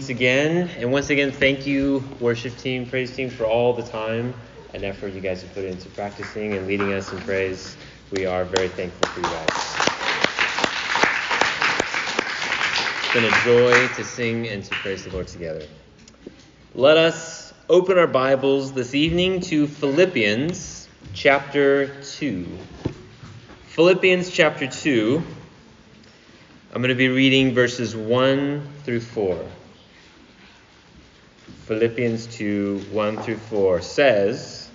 once 0.00 0.08
again. 0.08 0.70
And 0.78 0.90
once 0.90 1.10
again, 1.10 1.30
thank 1.30 1.66
you, 1.66 2.02
worship 2.20 2.56
team, 2.56 2.86
praise 2.86 3.14
team, 3.14 3.28
for 3.28 3.44
all 3.44 3.74
the 3.74 3.82
time 3.82 4.32
and 4.72 4.82
effort 4.82 5.12
you 5.12 5.20
guys 5.20 5.42
have 5.42 5.52
put 5.52 5.66
into 5.66 5.90
practicing 5.90 6.54
and 6.54 6.66
leading 6.66 6.94
us 6.94 7.12
in 7.12 7.18
praise. 7.18 7.76
We 8.10 8.24
are 8.24 8.46
very 8.46 8.68
thankful 8.68 9.10
for 9.10 9.20
you 9.20 9.26
guys. 9.26 9.46
It's 13.04 13.12
been 13.12 13.24
a 13.24 13.44
joy 13.44 13.94
to 13.94 14.02
sing 14.02 14.48
and 14.48 14.64
to 14.64 14.70
praise 14.76 15.04
the 15.04 15.10
Lord 15.10 15.28
together. 15.28 15.66
Let 16.74 16.96
us 16.96 17.52
open 17.68 17.98
our 17.98 18.06
Bibles 18.06 18.72
this 18.72 18.94
evening 18.94 19.40
to 19.42 19.66
Philippians 19.66 20.88
chapter 21.12 21.88
2. 22.04 22.46
Philippians 23.64 24.30
chapter 24.30 24.66
2. 24.66 25.22
I'm 26.72 26.80
going 26.80 26.88
to 26.88 26.94
be 26.94 27.08
reading 27.08 27.52
verses 27.52 27.94
1 27.94 28.66
through 28.84 29.00
4. 29.00 29.44
Philippians 31.70 32.26
2 32.26 32.86
1 32.90 33.18
through 33.18 33.36
4 33.36 33.80
says, 33.80 34.68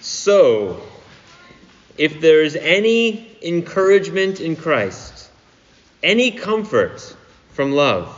So, 0.00 0.82
if 1.96 2.20
there 2.20 2.42
is 2.42 2.56
any 2.56 3.38
encouragement 3.40 4.40
in 4.40 4.56
Christ, 4.56 5.30
any 6.02 6.32
comfort 6.32 7.14
from 7.52 7.70
love, 7.70 8.12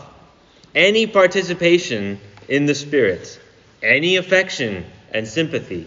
any 0.74 1.06
participation 1.06 2.19
in 2.48 2.64
the 2.64 2.74
Spirit, 2.74 3.38
any 3.83 4.16
affection 4.16 4.86
and 5.12 5.28
sympathy, 5.28 5.86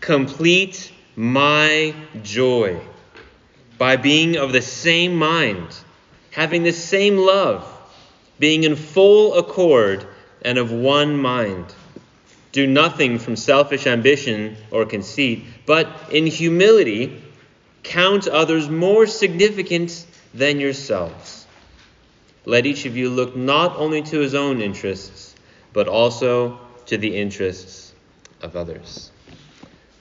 complete 0.00 0.92
my 1.16 1.94
joy 2.22 2.78
by 3.78 3.96
being 3.96 4.36
of 4.36 4.52
the 4.52 4.60
same 4.60 5.16
mind 5.16 5.74
having 6.30 6.62
the 6.62 6.72
same 6.72 7.16
love, 7.16 7.66
being 8.38 8.64
in 8.64 8.76
full 8.76 9.38
accord 9.38 10.06
and 10.42 10.58
of 10.58 10.72
one 10.72 11.16
mind. 11.16 11.74
Do 12.52 12.66
nothing 12.66 13.18
from 13.18 13.36
selfish 13.36 13.86
ambition 13.86 14.56
or 14.70 14.84
conceit, 14.84 15.44
but 15.66 15.88
in 16.10 16.26
humility 16.26 17.22
count 17.82 18.26
others 18.26 18.68
more 18.68 19.06
significant 19.06 20.06
than 20.34 20.60
yourselves. 20.60 21.46
Let 22.44 22.66
each 22.66 22.86
of 22.86 22.96
you 22.96 23.10
look 23.10 23.36
not 23.36 23.76
only 23.76 24.02
to 24.02 24.18
his 24.18 24.34
own 24.34 24.60
interests, 24.60 25.34
but 25.72 25.86
also 25.86 26.58
to 26.86 26.96
the 26.96 27.16
interests 27.16 27.92
of 28.42 28.56
others. 28.56 29.10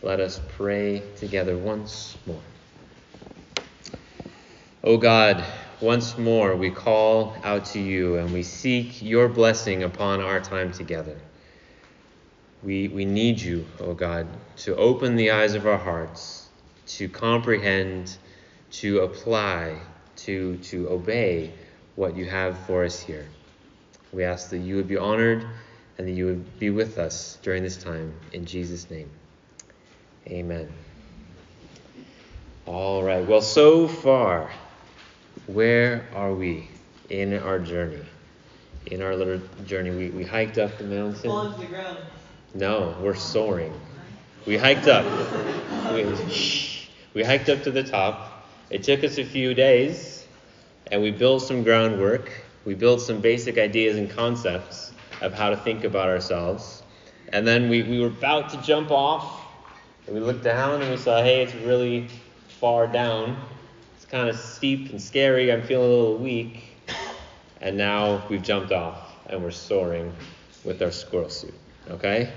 Let 0.01 0.19
us 0.19 0.39
pray 0.55 1.03
together 1.17 1.57
once 1.57 2.17
more. 2.25 2.41
O 4.83 4.97
God, 4.97 5.43
once 5.81 6.17
more 6.17 6.55
we 6.55 6.69
call 6.69 7.35
out 7.43 7.65
to 7.65 7.79
you 7.79 8.17
and 8.17 8.33
we 8.33 8.43
seek 8.43 9.01
your 9.01 9.29
blessing 9.29 9.83
upon 9.83 10.19
our 10.19 10.39
time 10.39 10.71
together. 10.71 11.17
We, 12.63 12.89
we 12.89 13.05
need 13.05 13.39
you, 13.39 13.65
O 13.79 13.85
oh 13.85 13.93
God, 13.93 14.27
to 14.57 14.75
open 14.75 15.15
the 15.15 15.31
eyes 15.31 15.53
of 15.53 15.65
our 15.65 15.77
hearts, 15.77 16.49
to 16.87 17.07
comprehend, 17.07 18.17
to 18.71 18.99
apply, 18.99 19.79
to, 20.17 20.57
to 20.57 20.89
obey 20.89 21.53
what 21.95 22.17
you 22.17 22.25
have 22.25 22.57
for 22.65 22.83
us 22.83 22.99
here. 22.99 23.27
We 24.11 24.25
ask 24.25 24.49
that 24.49 24.57
you 24.57 24.75
would 24.75 24.87
be 24.87 24.97
honored 24.97 25.45
and 25.97 26.07
that 26.07 26.11
you 26.11 26.25
would 26.25 26.59
be 26.59 26.69
with 26.69 26.97
us 26.97 27.37
during 27.41 27.63
this 27.63 27.77
time. 27.77 28.13
In 28.33 28.45
Jesus' 28.45 28.89
name, 28.89 29.09
amen. 30.27 30.69
All 32.65 33.03
right, 33.03 33.25
well, 33.25 33.41
so 33.41 33.87
far, 33.87 34.51
where 35.53 36.05
are 36.13 36.33
we 36.33 36.69
in 37.09 37.33
our 37.33 37.59
journey? 37.59 38.05
In 38.85 39.01
our 39.01 39.15
little 39.15 39.41
journey, 39.65 39.89
we, 39.89 40.09
we 40.09 40.23
hiked 40.23 40.57
up 40.57 40.77
the 40.77 40.83
mountain. 40.83 41.29
Falling 41.29 41.53
to 41.53 41.59
the 41.59 41.65
ground. 41.65 41.97
No, 42.53 42.95
we're 43.01 43.15
soaring. 43.15 43.73
We 44.45 44.57
hiked 44.57 44.87
up. 44.87 45.05
We, 45.93 46.05
we 47.13 47.23
hiked 47.23 47.49
up 47.49 47.63
to 47.63 47.71
the 47.71 47.83
top. 47.83 48.47
It 48.69 48.83
took 48.83 49.03
us 49.03 49.17
a 49.17 49.25
few 49.25 49.53
days, 49.53 50.27
and 50.91 51.01
we 51.01 51.11
built 51.11 51.41
some 51.41 51.63
groundwork. 51.63 52.31
We 52.65 52.75
built 52.75 53.01
some 53.01 53.19
basic 53.19 53.57
ideas 53.57 53.97
and 53.97 54.09
concepts 54.09 54.93
of 55.21 55.33
how 55.33 55.49
to 55.49 55.57
think 55.57 55.83
about 55.83 56.09
ourselves. 56.09 56.83
And 57.33 57.45
then 57.45 57.69
we, 57.69 57.83
we 57.83 57.99
were 57.99 58.07
about 58.07 58.49
to 58.51 58.61
jump 58.61 58.91
off, 58.91 59.45
and 60.05 60.15
we 60.15 60.21
looked 60.21 60.43
down 60.43 60.81
and 60.81 60.91
we 60.91 60.97
saw, 60.97 61.21
hey, 61.23 61.41
it's 61.41 61.55
really 61.55 62.07
far 62.59 62.87
down 62.87 63.35
kind 64.09 64.27
of 64.27 64.37
steep 64.37 64.89
and 64.91 65.01
scary. 65.01 65.51
I'm 65.51 65.61
feeling 65.61 65.85
a 65.85 65.93
little 65.93 66.17
weak. 66.17 66.63
And 67.61 67.77
now 67.77 68.25
we've 68.29 68.41
jumped 68.41 68.71
off 68.71 69.15
and 69.27 69.43
we're 69.43 69.51
soaring 69.51 70.13
with 70.63 70.81
our 70.81 70.91
squirrel 70.91 71.29
suit. 71.29 71.53
Okay? 71.89 72.31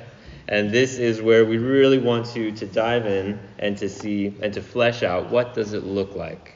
And 0.49 0.71
this 0.71 0.99
is 0.99 1.23
where 1.23 1.45
we 1.45 1.59
really 1.59 1.99
want 1.99 2.27
to, 2.27 2.53
to 2.53 2.67
dive 2.67 3.07
in 3.07 3.39
and 3.59 3.77
to 3.79 3.89
see 3.89 4.35
and 4.43 4.53
to 4.55 4.61
flesh 4.61 5.03
out 5.03 5.31
what 5.31 5.55
does 5.55 5.73
it 5.73 5.85
look 5.85 6.15
like? 6.15 6.55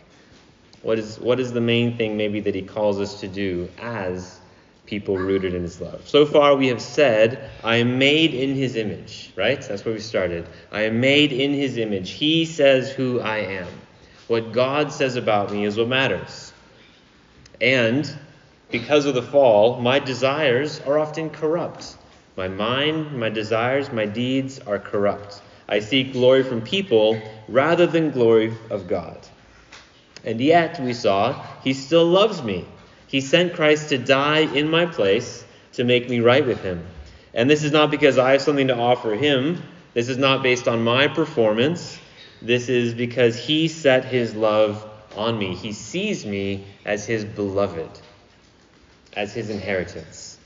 What 0.82 0.98
is, 0.98 1.18
what 1.18 1.40
is 1.40 1.52
the 1.52 1.60
main 1.60 1.96
thing 1.96 2.16
maybe 2.16 2.40
that 2.40 2.54
he 2.54 2.62
calls 2.62 3.00
us 3.00 3.20
to 3.20 3.28
do 3.28 3.68
as 3.80 4.40
people 4.86 5.16
rooted 5.16 5.54
in 5.54 5.62
his 5.62 5.80
love? 5.80 6.06
So 6.06 6.26
far 6.26 6.56
we 6.56 6.68
have 6.68 6.82
said, 6.82 7.50
I 7.64 7.76
am 7.76 7.98
made 7.98 8.34
in 8.34 8.54
his 8.54 8.76
image, 8.76 9.32
right? 9.36 9.60
That's 9.62 9.84
where 9.84 9.94
we 9.94 10.00
started. 10.00 10.48
I 10.70 10.82
am 10.82 11.00
made 11.00 11.32
in 11.32 11.54
his 11.54 11.76
image. 11.76 12.10
He 12.10 12.44
says 12.44 12.90
who 12.90 13.20
I 13.20 13.38
am. 13.38 13.68
What 14.28 14.52
God 14.52 14.92
says 14.92 15.16
about 15.16 15.52
me 15.52 15.64
is 15.64 15.76
what 15.76 15.88
matters. 15.88 16.52
And 17.60 18.12
because 18.70 19.06
of 19.06 19.14
the 19.14 19.22
fall, 19.22 19.80
my 19.80 19.98
desires 19.98 20.80
are 20.80 20.98
often 20.98 21.30
corrupt. 21.30 21.96
My 22.36 22.48
mind, 22.48 23.18
my 23.18 23.28
desires, 23.28 23.92
my 23.92 24.04
deeds 24.04 24.58
are 24.58 24.78
corrupt. 24.78 25.40
I 25.68 25.80
seek 25.80 26.12
glory 26.12 26.42
from 26.42 26.60
people 26.60 27.20
rather 27.48 27.86
than 27.86 28.10
glory 28.10 28.54
of 28.70 28.88
God. 28.88 29.18
And 30.24 30.40
yet, 30.40 30.80
we 30.80 30.92
saw, 30.92 31.44
He 31.62 31.72
still 31.72 32.04
loves 32.04 32.42
me. 32.42 32.66
He 33.06 33.20
sent 33.20 33.54
Christ 33.54 33.90
to 33.90 33.98
die 33.98 34.40
in 34.40 34.68
my 34.68 34.86
place 34.86 35.44
to 35.74 35.84
make 35.84 36.10
me 36.10 36.20
right 36.20 36.44
with 36.44 36.60
Him. 36.60 36.84
And 37.32 37.48
this 37.48 37.62
is 37.62 37.72
not 37.72 37.90
because 37.90 38.18
I 38.18 38.32
have 38.32 38.42
something 38.42 38.68
to 38.68 38.76
offer 38.76 39.14
Him. 39.14 39.62
This 39.94 40.08
is 40.08 40.18
not 40.18 40.42
based 40.42 40.66
on 40.66 40.82
my 40.82 41.06
performance. 41.06 41.95
This 42.42 42.68
is 42.68 42.94
because 42.94 43.36
he 43.36 43.68
set 43.68 44.04
his 44.04 44.34
love 44.34 44.88
on 45.16 45.38
me. 45.38 45.54
He 45.54 45.72
sees 45.72 46.26
me 46.26 46.64
as 46.84 47.06
his 47.06 47.24
beloved, 47.24 47.90
as 49.14 49.32
his 49.32 49.50
inheritance. 49.50 50.38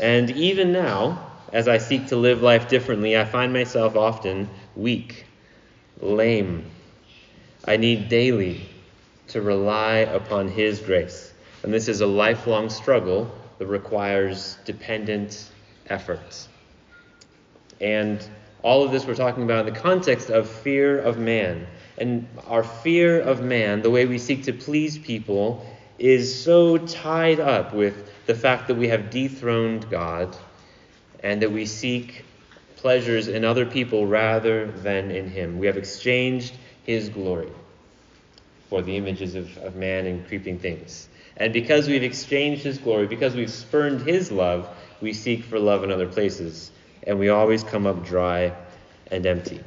And 0.00 0.30
even 0.30 0.72
now, 0.72 1.30
as 1.52 1.68
I 1.68 1.78
seek 1.78 2.08
to 2.08 2.16
live 2.16 2.42
life 2.42 2.68
differently, 2.68 3.16
I 3.16 3.24
find 3.24 3.52
myself 3.52 3.96
often 3.96 4.48
weak, 4.76 5.26
lame. 6.00 6.64
I 7.64 7.76
need 7.76 8.08
daily 8.08 8.68
to 9.28 9.40
rely 9.40 9.98
upon 9.98 10.48
his 10.48 10.80
grace. 10.80 11.32
And 11.62 11.72
this 11.72 11.88
is 11.88 12.00
a 12.00 12.06
lifelong 12.06 12.68
struggle 12.68 13.30
that 13.58 13.66
requires 13.66 14.58
dependent 14.64 15.48
effort. 15.88 16.48
And 17.80 18.22
all 18.62 18.84
of 18.84 18.92
this 18.92 19.04
we're 19.04 19.14
talking 19.14 19.42
about 19.42 19.66
in 19.66 19.74
the 19.74 19.80
context 19.80 20.30
of 20.30 20.48
fear 20.48 20.98
of 20.98 21.18
man. 21.18 21.66
And 21.98 22.26
our 22.46 22.62
fear 22.62 23.20
of 23.20 23.42
man, 23.42 23.82
the 23.82 23.90
way 23.90 24.06
we 24.06 24.18
seek 24.18 24.44
to 24.44 24.52
please 24.52 24.98
people, 24.98 25.66
is 25.98 26.42
so 26.42 26.78
tied 26.78 27.38
up 27.38 27.74
with 27.74 28.10
the 28.26 28.34
fact 28.34 28.68
that 28.68 28.76
we 28.76 28.88
have 28.88 29.10
dethroned 29.10 29.88
God 29.90 30.36
and 31.22 31.42
that 31.42 31.52
we 31.52 31.66
seek 31.66 32.24
pleasures 32.76 33.28
in 33.28 33.44
other 33.44 33.66
people 33.66 34.06
rather 34.06 34.66
than 34.66 35.10
in 35.10 35.28
Him. 35.28 35.58
We 35.58 35.66
have 35.66 35.76
exchanged 35.76 36.54
His 36.84 37.08
glory 37.08 37.52
for 38.68 38.82
the 38.82 38.96
images 38.96 39.34
of, 39.34 39.56
of 39.58 39.76
man 39.76 40.06
and 40.06 40.26
creeping 40.26 40.58
things. 40.58 41.08
And 41.36 41.52
because 41.52 41.88
we've 41.88 42.02
exchanged 42.02 42.64
His 42.64 42.78
glory, 42.78 43.06
because 43.06 43.34
we've 43.34 43.52
spurned 43.52 44.02
His 44.02 44.32
love, 44.32 44.68
we 45.00 45.12
seek 45.12 45.44
for 45.44 45.58
love 45.58 45.84
in 45.84 45.92
other 45.92 46.08
places 46.08 46.71
and 47.06 47.18
we 47.18 47.28
always 47.28 47.62
come 47.64 47.86
up 47.86 48.04
dry 48.04 48.52
and 49.10 49.26
empty. 49.26 49.60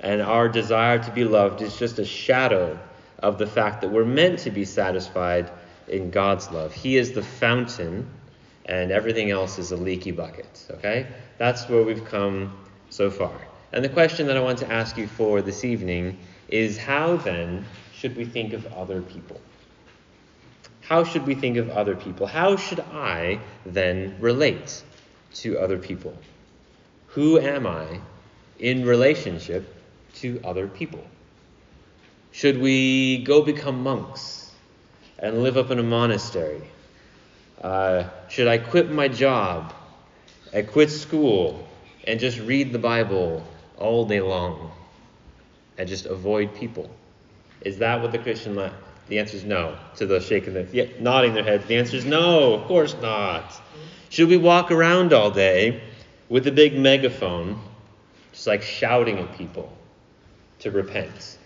And 0.00 0.20
our 0.20 0.48
desire 0.48 0.98
to 0.98 1.10
be 1.10 1.24
loved 1.24 1.62
is 1.62 1.76
just 1.76 1.98
a 1.98 2.04
shadow 2.04 2.78
of 3.20 3.38
the 3.38 3.46
fact 3.46 3.80
that 3.80 3.90
we're 3.90 4.04
meant 4.04 4.40
to 4.40 4.50
be 4.50 4.64
satisfied 4.64 5.50
in 5.88 6.10
God's 6.10 6.50
love. 6.50 6.72
He 6.72 6.96
is 6.96 7.12
the 7.12 7.22
fountain, 7.22 8.08
and 8.66 8.90
everything 8.90 9.30
else 9.30 9.58
is 9.58 9.72
a 9.72 9.76
leaky 9.76 10.10
bucket. 10.10 10.66
Okay? 10.70 11.06
That's 11.38 11.68
where 11.68 11.82
we've 11.82 12.04
come 12.04 12.56
so 12.90 13.10
far. 13.10 13.34
And 13.72 13.84
the 13.84 13.88
question 13.88 14.26
that 14.26 14.36
I 14.36 14.40
want 14.40 14.58
to 14.58 14.72
ask 14.72 14.96
you 14.96 15.06
for 15.06 15.42
this 15.42 15.64
evening 15.64 16.18
is 16.48 16.76
how 16.78 17.16
then 17.16 17.64
should 17.94 18.16
we 18.16 18.24
think 18.24 18.52
of 18.52 18.66
other 18.72 19.02
people? 19.02 19.40
How 20.82 21.02
should 21.02 21.26
we 21.26 21.34
think 21.34 21.56
of 21.56 21.70
other 21.70 21.96
people? 21.96 22.26
How 22.26 22.56
should 22.56 22.80
I 22.80 23.40
then 23.64 24.16
relate 24.20 24.82
to 25.40 25.58
other 25.58 25.78
people? 25.78 26.16
Who 27.08 27.38
am 27.38 27.66
I 27.66 28.00
in 28.58 28.84
relationship 28.84 29.74
to 30.16 30.40
other 30.44 30.66
people? 30.66 31.04
Should 32.32 32.60
we 32.60 33.24
go 33.24 33.42
become 33.42 33.82
monks 33.82 34.50
and 35.18 35.42
live 35.42 35.56
up 35.56 35.70
in 35.70 35.78
a 35.78 35.82
monastery? 35.82 36.62
Uh, 37.60 38.04
should 38.28 38.48
I 38.48 38.58
quit 38.58 38.90
my 38.90 39.08
job? 39.08 39.72
I 40.52 40.62
quit 40.62 40.90
school 40.90 41.66
and 42.04 42.20
just 42.20 42.38
read 42.40 42.72
the 42.72 42.78
Bible 42.78 43.42
all 43.78 44.04
day 44.06 44.20
long 44.20 44.70
and 45.78 45.88
just 45.88 46.06
avoid 46.06 46.54
people? 46.54 46.90
Is 47.62 47.78
that 47.78 48.02
what 48.02 48.12
the 48.12 48.18
Christian 48.18 48.54
life? 48.54 48.72
The 49.08 49.18
answer 49.18 49.36
is 49.36 49.44
no. 49.44 49.76
To 49.96 50.06
those 50.06 50.26
shaking 50.26 50.54
their, 50.54 50.66
yeah, 50.72 50.86
nodding 50.98 51.34
their 51.34 51.44
heads, 51.44 51.66
the 51.66 51.76
answer 51.76 51.96
is 51.96 52.04
no. 52.04 52.54
Of 52.54 52.66
course 52.66 52.94
not. 53.00 53.52
Should 54.16 54.30
we 54.30 54.38
walk 54.38 54.70
around 54.70 55.12
all 55.12 55.30
day 55.30 55.82
with 56.30 56.46
a 56.46 56.50
big 56.50 56.74
megaphone, 56.78 57.60
just 58.32 58.46
like 58.46 58.62
shouting 58.62 59.18
at 59.18 59.36
people 59.36 59.70
to 60.60 60.70
repent? 60.70 61.36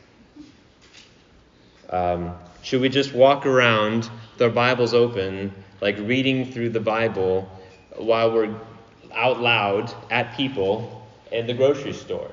Um, 1.88 2.32
should 2.62 2.80
we 2.80 2.88
just 2.88 3.12
walk 3.12 3.44
around 3.44 4.08
with 4.34 4.42
our 4.42 4.50
Bibles 4.50 4.94
open, 4.94 5.52
like 5.80 5.98
reading 5.98 6.52
through 6.52 6.68
the 6.68 6.78
Bible 6.78 7.50
while 7.96 8.30
we're 8.30 8.54
out 9.14 9.40
loud 9.40 9.92
at 10.08 10.36
people 10.36 11.04
in 11.32 11.48
the 11.48 11.54
grocery 11.54 11.92
store? 11.92 12.30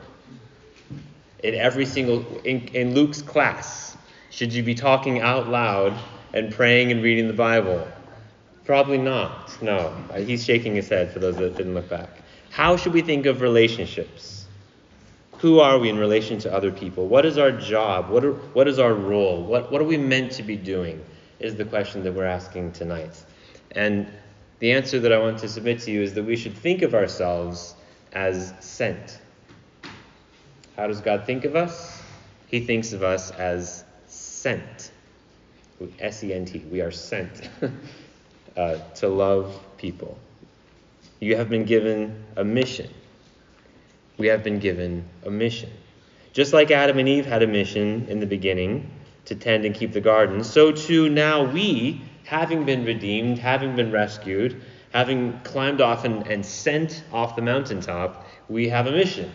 In 1.43 1.55
every 1.55 1.87
single, 1.87 2.23
in, 2.43 2.67
in 2.75 2.93
Luke's 2.93 3.23
class, 3.23 3.97
should 4.29 4.53
you 4.53 4.61
be 4.61 4.75
talking 4.75 5.19
out 5.19 5.49
loud 5.49 5.97
and 6.31 6.53
praying 6.53 6.91
and 6.91 7.01
reading 7.01 7.25
the 7.25 7.33
Bible? 7.33 7.87
Probably 8.67 8.97
not. 8.97 9.61
No. 9.61 9.95
He's 10.17 10.43
shaking 10.43 10.75
his 10.75 10.89
head 10.89 11.13
for 11.13 11.19
those 11.19 11.37
that 11.37 11.55
didn't 11.55 11.73
look 11.73 11.87
back. 11.87 12.09
How 12.49 12.75
should 12.75 12.91
we 12.91 13.01
think 13.01 13.25
of 13.25 13.39
relationships? 13.39 14.45
Who 15.37 15.59
are 15.59 15.79
we 15.79 15.87
in 15.87 15.97
relation 15.97 16.37
to 16.39 16.53
other 16.53 16.69
people? 16.69 17.07
What 17.07 17.25
is 17.25 17.37
our 17.37 17.49
job? 17.49 18.09
What, 18.09 18.25
are, 18.25 18.33
what 18.33 18.67
is 18.67 18.77
our 18.77 18.93
role? 18.93 19.41
What, 19.41 19.71
what 19.71 19.79
are 19.79 19.85
we 19.85 19.95
meant 19.95 20.33
to 20.33 20.43
be 20.43 20.57
doing? 20.57 21.01
Is 21.39 21.55
the 21.55 21.63
question 21.63 22.03
that 22.03 22.11
we're 22.11 22.25
asking 22.25 22.73
tonight. 22.73 23.23
And 23.71 24.11
the 24.59 24.73
answer 24.73 24.99
that 24.99 25.13
I 25.13 25.17
want 25.17 25.37
to 25.39 25.47
submit 25.47 25.79
to 25.81 25.91
you 25.91 26.01
is 26.01 26.13
that 26.15 26.23
we 26.23 26.35
should 26.35 26.57
think 26.57 26.81
of 26.81 26.93
ourselves 26.93 27.73
as 28.11 28.53
sent. 28.59 29.21
How 30.75 30.87
does 30.87 30.99
God 30.99 31.25
think 31.25 31.45
of 31.45 31.55
us? 31.55 32.01
He 32.47 32.59
thinks 32.59 32.91
of 32.91 33.01
us 33.01 33.31
as 33.31 33.85
sent. 34.07 34.91
S 35.99 36.21
E 36.21 36.33
N 36.33 36.43
T. 36.43 36.65
We 36.69 36.81
are 36.81 36.91
sent. 36.91 37.49
uh, 38.57 38.77
to 38.95 39.07
love 39.07 39.57
people. 39.77 40.17
You 41.19 41.37
have 41.37 41.49
been 41.49 41.65
given 41.65 42.25
a 42.35 42.43
mission. 42.43 42.89
We 44.17 44.27
have 44.27 44.43
been 44.43 44.59
given 44.59 45.07
a 45.25 45.29
mission. 45.29 45.71
Just 46.33 46.53
like 46.53 46.71
Adam 46.71 46.99
and 46.99 47.07
Eve 47.07 47.25
had 47.25 47.43
a 47.43 47.47
mission 47.47 48.05
in 48.09 48.19
the 48.19 48.25
beginning 48.25 48.91
to 49.25 49.35
tend 49.35 49.65
and 49.65 49.73
keep 49.75 49.93
the 49.93 50.01
garden, 50.01 50.43
so 50.43 50.71
too 50.71 51.09
now 51.09 51.43
we, 51.43 52.01
having 52.25 52.65
been 52.65 52.85
redeemed, 52.85 53.37
having 53.39 53.75
been 53.75 53.91
rescued, 53.91 54.61
having 54.93 55.39
climbed 55.43 55.81
off 55.81 56.05
and, 56.05 56.25
and 56.27 56.45
sent 56.45 57.03
off 57.11 57.35
the 57.35 57.41
mountaintop, 57.41 58.25
we 58.49 58.69
have 58.69 58.87
a 58.87 58.91
mission. 58.91 59.31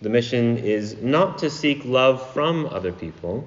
The 0.00 0.08
mission 0.08 0.58
is 0.58 0.96
not 1.02 1.38
to 1.38 1.50
seek 1.50 1.84
love 1.84 2.32
from 2.32 2.66
other 2.66 2.92
people, 2.92 3.46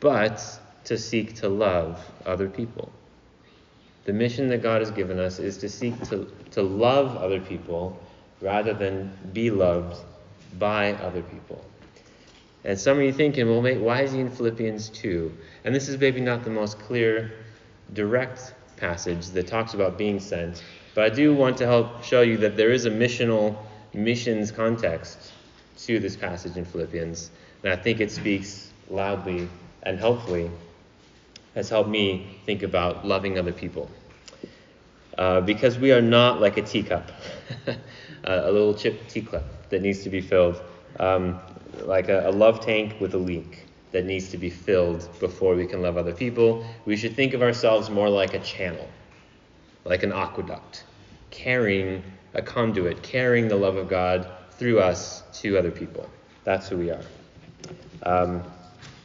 but 0.00 0.40
to 0.84 0.96
seek 0.96 1.34
to 1.36 1.48
love 1.48 2.00
other 2.24 2.48
people. 2.48 2.92
The 4.04 4.12
mission 4.12 4.48
that 4.48 4.62
God 4.62 4.80
has 4.80 4.90
given 4.90 5.18
us 5.18 5.38
is 5.38 5.58
to 5.58 5.68
seek 5.68 6.00
to, 6.08 6.30
to 6.52 6.62
love 6.62 7.16
other 7.16 7.40
people 7.40 7.98
rather 8.40 8.72
than 8.72 9.12
be 9.32 9.50
loved 9.50 9.96
by 10.58 10.92
other 10.94 11.22
people. 11.22 11.64
And 12.64 12.78
some 12.78 12.98
of 12.98 13.04
you 13.04 13.12
thinking, 13.12 13.48
well, 13.48 13.62
mate, 13.62 13.80
why 13.80 14.02
is 14.02 14.12
he 14.12 14.20
in 14.20 14.30
Philippians 14.30 14.88
2? 14.90 15.32
And 15.64 15.74
this 15.74 15.88
is 15.88 15.98
maybe 15.98 16.20
not 16.20 16.44
the 16.44 16.50
most 16.50 16.78
clear, 16.78 17.32
direct 17.92 18.54
passage 18.76 19.28
that 19.28 19.46
talks 19.46 19.74
about 19.74 19.98
being 19.98 20.20
sent, 20.20 20.62
but 20.94 21.04
I 21.04 21.14
do 21.14 21.34
want 21.34 21.56
to 21.58 21.66
help 21.66 22.02
show 22.02 22.22
you 22.22 22.36
that 22.38 22.56
there 22.56 22.70
is 22.70 22.86
a 22.86 22.90
missional 22.90 23.56
missions 23.94 24.50
context 24.50 25.32
to 25.78 25.98
this 25.98 26.16
passage 26.16 26.56
in 26.56 26.64
Philippians. 26.64 27.30
And 27.62 27.72
I 27.72 27.76
think 27.76 28.00
it 28.00 28.10
speaks 28.10 28.70
loudly 28.90 29.48
and 29.82 29.98
helpfully 29.98 30.50
has 31.58 31.68
helped 31.68 31.90
me 31.90 32.24
think 32.46 32.62
about 32.62 33.04
loving 33.04 33.36
other 33.36 33.50
people. 33.50 33.90
Uh, 35.18 35.40
because 35.40 35.76
we 35.76 35.90
are 35.90 36.00
not 36.00 36.40
like 36.40 36.56
a 36.56 36.62
teacup, 36.62 37.10
a 38.24 38.52
little 38.52 38.72
chip 38.72 39.08
teacup 39.08 39.42
that 39.68 39.82
needs 39.82 40.04
to 40.04 40.08
be 40.08 40.20
filled, 40.20 40.62
um, 41.00 41.40
like 41.82 42.08
a, 42.08 42.28
a 42.28 42.30
love 42.30 42.60
tank 42.60 43.00
with 43.00 43.12
a 43.14 43.18
leak 43.18 43.66
that 43.90 44.04
needs 44.04 44.30
to 44.30 44.38
be 44.38 44.48
filled 44.48 45.08
before 45.18 45.56
we 45.56 45.66
can 45.66 45.82
love 45.82 45.96
other 45.96 46.14
people. 46.14 46.64
We 46.84 46.96
should 46.96 47.16
think 47.16 47.34
of 47.34 47.42
ourselves 47.42 47.90
more 47.90 48.08
like 48.08 48.34
a 48.34 48.38
channel, 48.38 48.88
like 49.84 50.04
an 50.04 50.12
aqueduct, 50.12 50.84
carrying 51.30 52.04
a 52.34 52.42
conduit, 52.42 53.02
carrying 53.02 53.48
the 53.48 53.56
love 53.56 53.74
of 53.74 53.88
God 53.88 54.30
through 54.52 54.78
us 54.78 55.24
to 55.40 55.58
other 55.58 55.72
people. 55.72 56.08
That's 56.44 56.68
who 56.68 56.78
we 56.78 56.90
are. 56.92 57.04
Um, 58.04 58.44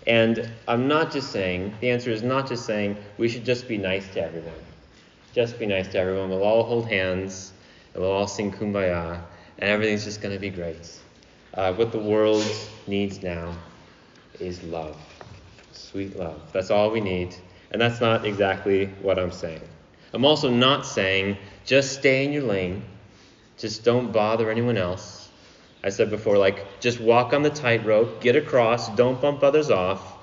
and 0.06 0.50
I'm 0.68 0.88
not 0.88 1.12
just 1.12 1.32
saying, 1.32 1.76
the 1.80 1.90
answer 1.90 2.12
is 2.12 2.24
not 2.24 2.48
just 2.48 2.66
saying 2.66 2.98
we 3.18 3.30
should 3.30 3.46
just 3.46 3.68
be 3.68 3.78
nice 3.78 4.08
to 4.14 4.24
everyone. 4.24 4.54
Just 5.34 5.58
be 5.58 5.66
nice 5.66 5.88
to 5.90 6.00
everyone. 6.00 6.30
We'll 6.30 6.44
all 6.44 6.64
hold 6.64 6.88
hands, 6.88 7.54
and 7.94 8.04
we'll 8.04 8.12
all 8.12 8.28
sing 8.28 8.52
kumbaya, 8.52 9.22
and 9.60 9.70
everything's 9.70 10.04
just 10.04 10.22
going 10.22 10.34
to 10.34 10.40
be 10.40 10.50
great. 10.50 10.92
Uh, 11.54 11.74
what 11.74 11.92
the 11.92 12.00
world 12.00 12.46
needs 12.88 13.24
now 13.24 13.56
is 14.40 14.62
love. 14.64 14.98
Sweet 15.72 16.18
love. 16.18 16.42
That's 16.52 16.70
all 16.70 16.92
we 16.92 17.00
need. 17.00 17.36
And 17.72 17.82
that's 17.82 18.02
not 18.02 18.26
exactly 18.26 18.88
what 19.02 19.18
I'm 19.18 19.32
saying. 19.32 19.62
I'm 20.14 20.26
also 20.26 20.50
not 20.50 20.86
saying 20.86 21.38
just 21.66 21.98
stay 21.98 22.26
in 22.26 22.32
your 22.32 22.44
lane, 22.44 22.84
just 23.58 23.84
don't 23.84 24.12
bother 24.12 24.52
anyone 24.52 24.78
else. 24.78 25.23
I 25.84 25.90
said 25.90 26.10
before, 26.10 26.38
like 26.38 26.80
just 26.80 27.00
walk 27.00 27.34
on 27.34 27.44
the 27.44 27.50
tightrope, 27.50 28.22
get 28.22 28.36
across, 28.36 28.90
don't 28.96 29.20
bump 29.20 29.44
others 29.44 29.70
off, 29.70 30.18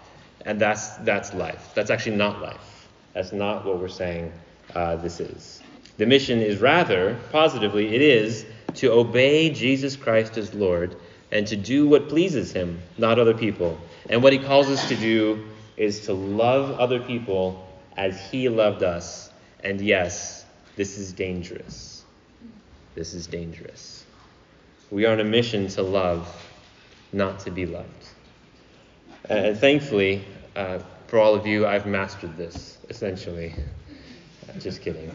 and 0.47 0.61
that's 0.61 0.97
that's 0.99 1.35
life. 1.35 1.73
That's 1.75 1.91
actually 1.91 2.17
not 2.17 2.41
life. 2.41 2.89
That's 3.13 3.33
not 3.33 3.67
what 3.67 3.79
we're 3.79 3.89
saying 3.89 4.33
uh, 4.75 4.97
this 4.97 5.21
is. 5.21 5.63
The 5.99 6.07
mission 6.07 6.41
is 6.41 6.61
rather, 6.61 7.19
positively, 7.31 7.95
it 7.95 8.01
is 8.01 8.47
to 8.77 8.93
obey 8.93 9.51
Jesus 9.51 9.97
Christ 9.97 10.39
as 10.39 10.55
Lord 10.55 10.97
and 11.31 11.47
to 11.49 11.57
do 11.57 11.89
what 11.89 12.09
pleases 12.09 12.53
Him, 12.53 12.81
not 12.97 13.19
other 13.19 13.35
people. 13.35 13.79
And 14.09 14.23
what 14.23 14.33
He 14.33 14.39
calls 14.39 14.69
us 14.69 14.89
to 14.89 14.97
do 14.97 15.45
is 15.77 16.07
to 16.07 16.15
love 16.15 16.79
other 16.79 17.01
people 17.01 17.69
as 17.97 18.19
He 18.31 18.49
loved 18.49 18.83
us. 18.83 19.31
And 19.63 19.81
yes, 19.81 20.45
this 20.77 20.97
is 20.97 21.13
dangerous. 21.13 22.05
This 22.95 23.13
is 23.13 23.27
dangerous. 23.27 24.00
We 24.91 25.07
are 25.07 25.13
on 25.13 25.21
a 25.21 25.25
mission 25.25 25.69
to 25.69 25.83
love, 25.83 26.29
not 27.13 27.41
to 27.41 27.51
be 27.51 27.67
loved. 27.67 28.09
And 29.29 29.57
thankfully, 29.57 30.25
uh, 30.57 30.81
for 31.07 31.19
all 31.19 31.35
of 31.35 31.47
you, 31.47 31.67
I've 31.67 31.87
mastered 31.87 32.37
this, 32.37 32.79
essentially. 32.89 33.55
Just 34.59 34.83
kidding. 34.83 35.13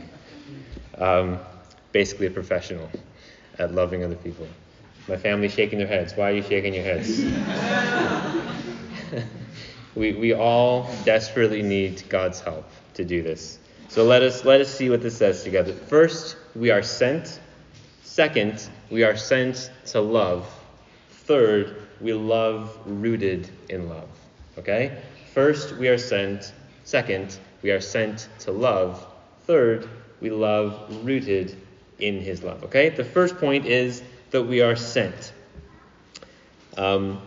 Um, 0.97 1.39
basically, 1.91 2.27
a 2.27 2.31
professional 2.31 2.89
at 3.59 3.73
loving 3.73 4.03
other 4.03 4.15
people. 4.15 4.47
My 5.09 5.17
family 5.17 5.49
shaking 5.49 5.79
their 5.79 5.87
heads. 5.87 6.15
Why 6.15 6.31
are 6.31 6.35
you 6.35 6.41
shaking 6.41 6.73
your 6.73 6.83
heads? 6.83 7.19
we, 9.95 10.13
we 10.13 10.33
all 10.33 10.89
desperately 11.03 11.61
need 11.61 12.03
God's 12.07 12.39
help 12.39 12.65
to 12.93 13.03
do 13.03 13.21
this. 13.21 13.59
So 13.89 14.03
let 14.03 14.23
us 14.23 14.45
let 14.45 14.61
us 14.61 14.73
see 14.73 14.89
what 14.89 15.01
this 15.01 15.17
says 15.17 15.43
together. 15.43 15.73
First, 15.73 16.37
we 16.55 16.71
are 16.71 16.81
sent 16.81 17.39
Second, 18.15 18.69
we 18.89 19.03
are 19.03 19.17
sent 19.17 19.71
to 19.87 20.01
love. 20.01 20.47
Third, 21.09 21.81
we 22.01 22.13
love 22.13 22.77
rooted 22.85 23.49
in 23.69 23.89
love. 23.89 24.09
Okay? 24.57 25.01
First, 25.33 25.75
we 25.77 25.87
are 25.87 25.97
sent. 25.97 26.53
Second, 26.83 27.37
we 27.61 27.71
are 27.71 27.81
sent 27.81 28.29
to 28.39 28.51
love. 28.51 29.05
Third, 29.45 29.89
we 30.21 30.29
love 30.29 31.05
rooted 31.05 31.57
in 31.99 32.19
his 32.19 32.43
love. 32.43 32.63
Okay? 32.63 32.89
The 32.89 33.03
first 33.03 33.37
point 33.37 33.65
is 33.65 34.03
that 34.31 34.43
we 34.43 34.61
are 34.61 34.75
sent. 34.75 35.33
Um, 36.77 37.21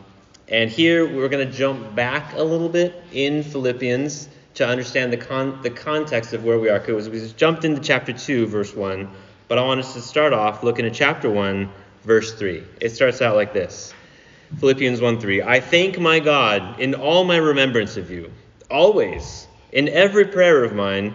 and 0.49 0.71
here 0.71 1.07
we're 1.07 1.29
going 1.29 1.47
to 1.47 1.53
jump 1.53 1.95
back 1.95 2.35
a 2.35 2.43
little 2.43 2.69
bit 2.69 3.03
in 3.13 3.43
Philippians 3.43 4.29
to 4.55 4.67
understand 4.67 5.13
the, 5.13 5.17
con- 5.17 5.61
the 5.63 5.71
context 5.71 6.33
of 6.33 6.45
where 6.45 6.59
we 6.59 6.69
are. 6.69 6.79
Because 6.79 7.09
we 7.09 7.19
just 7.19 7.37
jumped 7.37 7.65
into 7.65 7.81
chapter 7.81 8.13
2, 8.13 8.47
verse 8.47 8.75
1 8.75 9.09
but 9.49 9.59
I 9.59 9.63
want 9.63 9.81
us 9.81 9.95
to 9.95 10.03
start 10.03 10.33
off 10.33 10.63
looking 10.63 10.85
at 10.85 10.95
chapter 10.95 11.31
1, 11.31 11.71
verse 12.05 12.35
3. 12.35 12.63
It 12.81 12.91
starts 12.91 13.23
out 13.23 13.35
like 13.35 13.53
this 13.53 13.95
Philippians 14.61 15.01
1 15.01 15.21
3. 15.21 15.43
I 15.43 15.61
thank 15.61 15.99
my 15.99 16.21
God 16.21 16.79
in 16.79 16.95
all 16.95 17.25
my 17.25 17.37
remembrance 17.37 17.97
of 17.97 18.11
you, 18.11 18.31
always, 18.71 19.47
in 19.73 19.89
every 19.89 20.27
prayer 20.27 20.65
of 20.65 20.75
mine, 20.75 21.15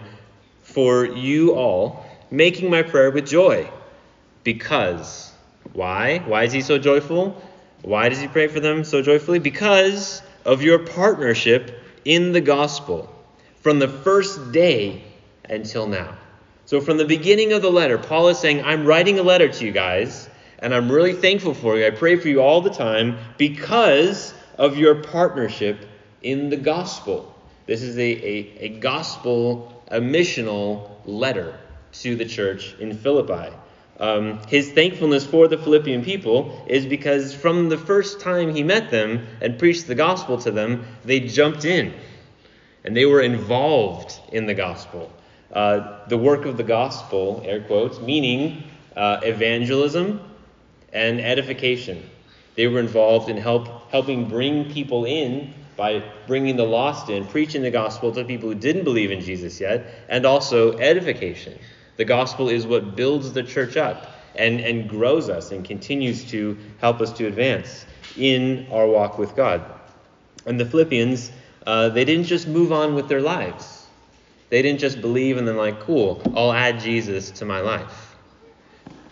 for 0.62 1.04
you 1.04 1.54
all, 1.54 2.04
making 2.30 2.70
my 2.70 2.82
prayer 2.82 3.10
with 3.10 3.26
joy. 3.26 3.68
Because, 4.42 5.32
why? 5.72 6.18
Why 6.18 6.44
is 6.44 6.52
he 6.52 6.60
so 6.60 6.78
joyful? 6.78 7.40
Why 7.82 8.08
does 8.08 8.20
he 8.20 8.28
pray 8.28 8.48
for 8.48 8.60
them 8.60 8.84
so 8.84 9.02
joyfully? 9.02 9.38
Because 9.38 10.22
of 10.44 10.62
your 10.62 10.78
partnership 10.78 11.80
in 12.04 12.32
the 12.32 12.40
gospel. 12.40 13.10
From 13.60 13.78
the 13.78 13.88
first 13.88 14.52
day 14.52 15.04
until 15.48 15.86
now. 15.86 16.16
So, 16.66 16.80
from 16.80 16.96
the 16.96 17.04
beginning 17.04 17.52
of 17.52 17.60
the 17.60 17.70
letter, 17.70 17.98
Paul 17.98 18.28
is 18.28 18.38
saying, 18.38 18.64
I'm 18.64 18.86
writing 18.86 19.18
a 19.18 19.22
letter 19.22 19.48
to 19.48 19.64
you 19.64 19.70
guys, 19.70 20.28
and 20.58 20.74
I'm 20.74 20.90
really 20.90 21.12
thankful 21.12 21.52
for 21.52 21.76
you. 21.76 21.86
I 21.86 21.90
pray 21.90 22.16
for 22.16 22.28
you 22.28 22.40
all 22.40 22.62
the 22.62 22.70
time 22.70 23.18
because 23.36 24.32
of 24.56 24.78
your 24.78 24.94
partnership 24.94 25.86
in 26.22 26.48
the 26.48 26.56
gospel. 26.56 27.34
This 27.66 27.82
is 27.82 27.98
a, 27.98 28.02
a, 28.02 28.56
a 28.60 28.68
gospel, 28.80 29.82
a 29.88 30.00
missional 30.00 30.90
letter 31.04 31.58
to 32.00 32.16
the 32.16 32.24
church 32.24 32.74
in 32.78 32.96
Philippi. 32.96 33.54
Um, 34.00 34.40
his 34.48 34.72
thankfulness 34.72 35.24
for 35.24 35.46
the 35.46 35.58
Philippian 35.58 36.02
people 36.02 36.64
is 36.66 36.84
because 36.84 37.34
from 37.34 37.68
the 37.68 37.78
first 37.78 38.20
time 38.20 38.54
he 38.54 38.62
met 38.62 38.90
them 38.90 39.26
and 39.40 39.58
preached 39.58 39.86
the 39.86 39.94
gospel 39.94 40.38
to 40.38 40.50
them, 40.50 40.84
they 41.04 41.20
jumped 41.20 41.64
in 41.64 41.94
and 42.84 42.96
they 42.96 43.06
were 43.06 43.20
involved 43.20 44.18
in 44.32 44.46
the 44.46 44.54
gospel. 44.54 45.12
Uh, 45.52 46.06
the 46.08 46.18
work 46.18 46.46
of 46.46 46.56
the 46.56 46.64
gospel, 46.64 47.42
air 47.44 47.60
quotes, 47.62 48.00
meaning 48.00 48.64
uh, 48.96 49.20
evangelism 49.22 50.20
and 50.92 51.20
edification. 51.20 52.08
They 52.54 52.66
were 52.66 52.80
involved 52.80 53.28
in 53.28 53.36
help, 53.36 53.90
helping 53.90 54.28
bring 54.28 54.72
people 54.72 55.04
in 55.04 55.52
by 55.76 56.04
bringing 56.26 56.56
the 56.56 56.64
lost 56.64 57.10
in, 57.10 57.26
preaching 57.26 57.62
the 57.62 57.70
gospel 57.70 58.12
to 58.12 58.24
people 58.24 58.48
who 58.48 58.54
didn't 58.54 58.84
believe 58.84 59.10
in 59.10 59.20
Jesus 59.20 59.60
yet, 59.60 59.86
and 60.08 60.24
also 60.24 60.78
edification. 60.78 61.58
The 61.96 62.04
gospel 62.04 62.48
is 62.48 62.66
what 62.66 62.94
builds 62.94 63.32
the 63.32 63.42
church 63.42 63.76
up 63.76 64.12
and, 64.36 64.60
and 64.60 64.88
grows 64.88 65.28
us 65.28 65.50
and 65.50 65.64
continues 65.64 66.24
to 66.30 66.56
help 66.80 67.00
us 67.00 67.12
to 67.14 67.26
advance 67.26 67.86
in 68.16 68.66
our 68.70 68.86
walk 68.86 69.18
with 69.18 69.34
God. 69.34 69.64
And 70.46 70.58
the 70.58 70.64
Philippians, 70.64 71.30
uh, 71.66 71.88
they 71.88 72.04
didn't 72.04 72.26
just 72.26 72.46
move 72.46 72.72
on 72.72 72.94
with 72.94 73.08
their 73.08 73.20
lives. 73.20 73.83
They 74.54 74.62
didn't 74.62 74.78
just 74.78 75.00
believe 75.00 75.36
and 75.36 75.48
then, 75.48 75.56
like, 75.56 75.80
cool, 75.80 76.22
I'll 76.36 76.52
add 76.52 76.78
Jesus 76.78 77.32
to 77.32 77.44
my 77.44 77.58
life. 77.58 78.14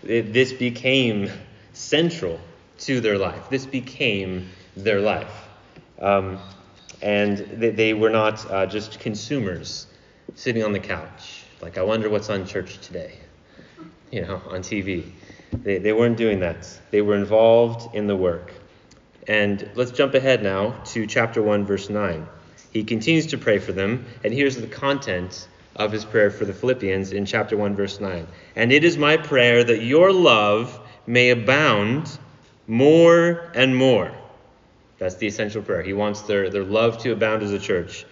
It, 0.04 0.32
this 0.32 0.52
became 0.52 1.28
central 1.72 2.38
to 2.78 3.00
their 3.00 3.18
life. 3.18 3.50
This 3.50 3.66
became 3.66 4.48
their 4.76 5.00
life. 5.00 5.48
Um, 6.00 6.38
and 7.02 7.38
they, 7.38 7.70
they, 7.70 7.92
were 7.92 8.08
not 8.08 8.48
uh, 8.52 8.66
just 8.66 9.00
consumers 9.00 9.88
sitting 10.36 10.62
on 10.62 10.72
the 10.72 10.78
couch. 10.78 11.42
Like, 11.60 11.76
I 11.76 11.82
wonder 11.82 12.08
what's 12.08 12.30
on 12.30 12.46
church 12.46 12.78
today, 12.78 13.14
you 14.12 14.20
know, 14.20 14.40
on 14.48 14.60
TV. 14.60 15.10
They, 15.50 15.78
they 15.78 15.92
weren't 15.92 16.18
doing 16.18 16.38
that. 16.38 16.68
They 16.92 17.02
were 17.02 17.16
involved 17.16 17.96
in 17.96 18.06
the 18.06 18.14
work. 18.14 18.54
And 19.26 19.68
let's 19.74 19.90
jump 19.90 20.14
ahead 20.14 20.44
now 20.44 20.80
to 20.92 21.04
chapter 21.04 21.42
1, 21.42 21.66
verse 21.66 21.90
9. 21.90 22.28
He 22.72 22.84
continues 22.84 23.26
to 23.28 23.38
pray 23.38 23.58
for 23.58 23.72
them, 23.72 24.06
and 24.24 24.32
here's 24.32 24.56
the 24.56 24.66
content 24.66 25.46
of 25.76 25.92
his 25.92 26.04
prayer 26.04 26.30
for 26.30 26.44
the 26.44 26.52
Philippians 26.54 27.12
in 27.12 27.26
chapter 27.26 27.56
1, 27.56 27.76
verse 27.76 28.00
9. 28.00 28.26
And 28.56 28.72
it 28.72 28.84
is 28.84 28.96
my 28.96 29.16
prayer 29.16 29.62
that 29.62 29.82
your 29.82 30.12
love 30.12 30.78
may 31.06 31.30
abound 31.30 32.18
more 32.66 33.50
and 33.54 33.76
more. 33.76 34.12
That's 34.98 35.16
the 35.16 35.26
essential 35.26 35.62
prayer. 35.62 35.82
He 35.82 35.92
wants 35.92 36.22
their, 36.22 36.48
their 36.48 36.64
love 36.64 36.98
to 36.98 37.12
abound 37.12 37.42
as 37.42 37.52
a 37.52 37.58
church 37.58 38.06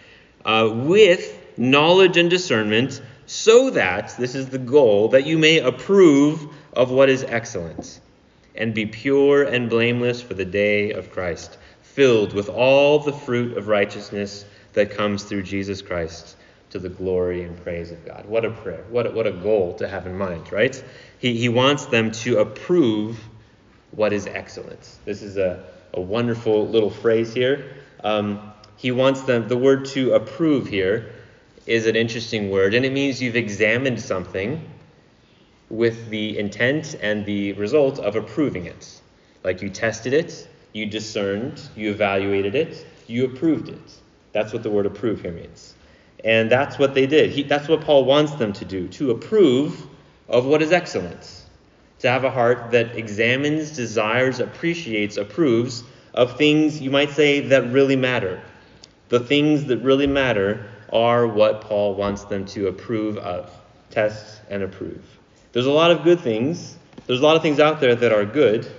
uh, 0.44 0.70
with 0.72 1.38
knowledge 1.56 2.16
and 2.16 2.28
discernment, 2.28 3.00
so 3.26 3.70
that, 3.70 4.14
this 4.18 4.34
is 4.34 4.48
the 4.48 4.58
goal, 4.58 5.08
that 5.08 5.26
you 5.26 5.38
may 5.38 5.58
approve 5.58 6.52
of 6.72 6.90
what 6.90 7.08
is 7.08 7.22
excellent 7.22 8.00
and 8.54 8.74
be 8.74 8.86
pure 8.86 9.44
and 9.44 9.70
blameless 9.70 10.20
for 10.20 10.34
the 10.34 10.44
day 10.44 10.92
of 10.92 11.12
Christ 11.12 11.56
filled 11.94 12.32
with 12.32 12.48
all 12.48 13.00
the 13.00 13.12
fruit 13.12 13.56
of 13.56 13.68
righteousness 13.68 14.44
that 14.72 14.90
comes 14.92 15.24
through 15.24 15.42
Jesus 15.42 15.82
Christ 15.82 16.36
to 16.70 16.78
the 16.78 16.88
glory 16.88 17.42
and 17.42 17.60
praise 17.62 17.90
of 17.90 18.04
God. 18.06 18.26
What 18.26 18.44
a 18.44 18.50
prayer. 18.50 18.84
What 18.90 19.06
a, 19.06 19.10
what 19.10 19.26
a 19.26 19.32
goal 19.32 19.74
to 19.74 19.88
have 19.88 20.06
in 20.06 20.16
mind, 20.16 20.52
right? 20.52 20.82
He, 21.18 21.36
he 21.36 21.48
wants 21.48 21.86
them 21.86 22.12
to 22.12 22.38
approve 22.38 23.18
what 23.90 24.12
is 24.12 24.26
excellent. 24.26 24.98
This 25.04 25.22
is 25.22 25.36
a, 25.36 25.64
a 25.92 26.00
wonderful 26.00 26.68
little 26.68 26.90
phrase 26.90 27.34
here. 27.34 27.74
Um, 28.04 28.52
he 28.76 28.92
wants 28.92 29.22
them, 29.22 29.48
the 29.48 29.58
word 29.58 29.86
to 29.86 30.12
approve 30.12 30.68
here 30.68 31.12
is 31.66 31.86
an 31.86 31.96
interesting 31.96 32.50
word, 32.50 32.72
and 32.74 32.86
it 32.86 32.92
means 32.92 33.20
you've 33.20 33.36
examined 33.36 34.00
something 34.00 34.64
with 35.68 36.08
the 36.08 36.38
intent 36.38 36.96
and 37.00 37.26
the 37.26 37.52
result 37.54 37.98
of 37.98 38.16
approving 38.16 38.66
it. 38.66 39.00
Like 39.44 39.60
you 39.60 39.70
tested 39.70 40.12
it, 40.12 40.48
you 40.72 40.86
discerned, 40.86 41.60
you 41.76 41.90
evaluated 41.90 42.54
it, 42.54 42.86
you 43.06 43.24
approved 43.24 43.68
it. 43.68 43.92
That's 44.32 44.52
what 44.52 44.62
the 44.62 44.70
word 44.70 44.86
approve 44.86 45.20
here 45.22 45.32
means. 45.32 45.74
And 46.24 46.50
that's 46.50 46.78
what 46.78 46.94
they 46.94 47.06
did. 47.06 47.30
He, 47.30 47.42
that's 47.42 47.68
what 47.68 47.80
Paul 47.80 48.04
wants 48.04 48.32
them 48.32 48.52
to 48.54 48.64
do 48.64 48.88
to 48.88 49.10
approve 49.10 49.86
of 50.28 50.46
what 50.46 50.62
is 50.62 50.72
excellent. 50.72 51.42
To 52.00 52.08
have 52.08 52.24
a 52.24 52.30
heart 52.30 52.70
that 52.70 52.96
examines, 52.96 53.72
desires, 53.72 54.40
appreciates, 54.40 55.16
approves 55.16 55.84
of 56.14 56.36
things 56.36 56.80
you 56.80 56.90
might 56.90 57.10
say 57.10 57.40
that 57.48 57.70
really 57.72 57.96
matter. 57.96 58.40
The 59.08 59.20
things 59.20 59.64
that 59.66 59.78
really 59.78 60.06
matter 60.06 60.70
are 60.92 61.26
what 61.26 61.60
Paul 61.60 61.94
wants 61.94 62.24
them 62.24 62.46
to 62.46 62.68
approve 62.68 63.18
of, 63.18 63.50
test 63.90 64.40
and 64.48 64.62
approve. 64.62 65.02
There's 65.52 65.66
a 65.66 65.72
lot 65.72 65.90
of 65.90 66.04
good 66.04 66.20
things. 66.20 66.76
There's 67.06 67.20
a 67.20 67.24
lot 67.24 67.36
of 67.36 67.42
things 67.42 67.60
out 67.60 67.80
there 67.80 67.94
that 67.94 68.12
are 68.12 68.24
good, 68.24 68.70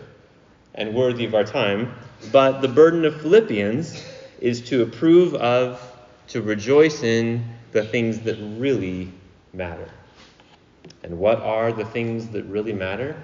and 0.75 0.93
worthy 0.93 1.25
of 1.25 1.35
our 1.35 1.43
time. 1.43 1.93
But 2.31 2.61
the 2.61 2.67
burden 2.67 3.05
of 3.05 3.21
Philippians 3.21 4.03
is 4.39 4.61
to 4.69 4.83
approve 4.83 5.33
of, 5.35 5.81
to 6.29 6.41
rejoice 6.41 7.03
in 7.03 7.45
the 7.71 7.83
things 7.83 8.19
that 8.21 8.37
really 8.59 9.11
matter. 9.53 9.89
And 11.03 11.17
what 11.17 11.39
are 11.41 11.71
the 11.71 11.85
things 11.85 12.29
that 12.29 12.43
really 12.45 12.73
matter? 12.73 13.15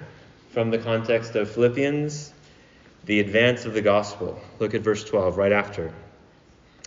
From 0.50 0.70
the 0.70 0.78
context 0.78 1.36
of 1.36 1.50
Philippians, 1.50 2.32
the 3.04 3.20
advance 3.20 3.64
of 3.64 3.74
the 3.74 3.82
gospel. 3.82 4.40
Look 4.58 4.74
at 4.74 4.82
verse 4.82 5.04
12 5.04 5.36
right 5.36 5.52
after. 5.52 5.92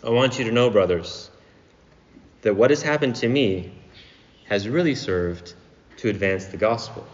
I 0.03 0.09
want 0.09 0.39
you 0.39 0.45
to 0.45 0.51
know, 0.51 0.69
brothers, 0.69 1.29
that 2.41 2.55
what 2.55 2.69
has 2.71 2.81
happened 2.81 3.15
to 3.17 3.27
me 3.27 3.71
has 4.45 4.67
really 4.67 4.95
served 4.95 5.53
to 5.97 6.09
advance 6.09 6.45
the 6.45 6.57
gospel. 6.57 7.05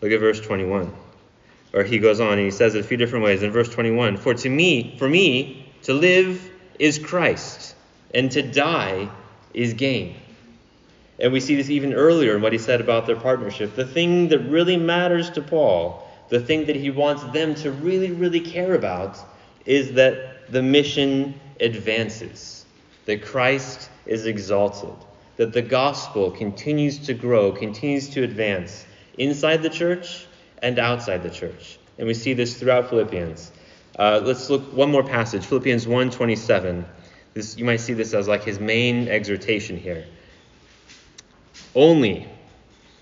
Look 0.00 0.12
at 0.12 0.20
verse 0.20 0.40
21 0.40 0.92
or 1.72 1.84
he 1.84 1.98
goes 1.98 2.20
on 2.20 2.34
and 2.34 2.42
he 2.42 2.50
says 2.50 2.74
it 2.74 2.80
a 2.80 2.84
few 2.84 2.96
different 2.96 3.24
ways. 3.24 3.42
In 3.42 3.50
verse 3.50 3.68
21 3.68 4.16
for 4.16 4.34
to 4.34 4.48
me 4.48 4.96
for 4.98 5.08
me 5.08 5.72
to 5.82 5.92
live 5.92 6.50
is 6.78 6.98
christ 6.98 7.74
and 8.14 8.30
to 8.32 8.42
die 8.42 9.08
is 9.54 9.74
gain. 9.74 10.16
And 11.18 11.32
we 11.32 11.40
see 11.40 11.54
this 11.56 11.70
even 11.70 11.94
earlier 11.94 12.36
in 12.36 12.42
what 12.42 12.52
he 12.52 12.58
said 12.58 12.80
about 12.80 13.06
their 13.06 13.16
partnership. 13.16 13.74
The 13.74 13.86
thing 13.86 14.28
that 14.28 14.40
really 14.40 14.76
matters 14.76 15.30
to 15.30 15.42
paul 15.42 16.06
the 16.28 16.40
thing 16.40 16.66
that 16.66 16.76
he 16.76 16.90
wants 16.90 17.22
them 17.24 17.54
to 17.54 17.70
really 17.70 18.10
really 18.10 18.40
care 18.40 18.74
about 18.74 19.18
is 19.64 19.92
that 19.92 20.50
the 20.50 20.62
mission 20.62 21.38
advances 21.60 22.64
that 23.06 23.24
christ 23.24 23.88
is 24.06 24.26
exalted 24.26 24.94
that 25.36 25.52
the 25.52 25.62
gospel 25.62 26.30
continues 26.30 26.98
to 26.98 27.14
grow 27.14 27.52
continues 27.52 28.08
to 28.10 28.22
advance 28.22 28.84
inside 29.18 29.62
the 29.62 29.70
church 29.70 30.25
and 30.62 30.78
outside 30.78 31.22
the 31.22 31.30
church. 31.30 31.78
And 31.98 32.06
we 32.06 32.14
see 32.14 32.34
this 32.34 32.58
throughout 32.58 32.90
Philippians. 32.90 33.52
Uh, 33.98 34.20
let's 34.22 34.50
look 34.50 34.72
one 34.72 34.90
more 34.90 35.02
passage, 35.02 35.46
Philippians 35.46 35.86
1:27. 35.86 36.84
This 37.34 37.56
you 37.56 37.64
might 37.64 37.80
see 37.80 37.94
this 37.94 38.14
as 38.14 38.28
like 38.28 38.44
his 38.44 38.60
main 38.60 39.08
exhortation 39.08 39.76
here. 39.76 40.04
Only, 41.74 42.26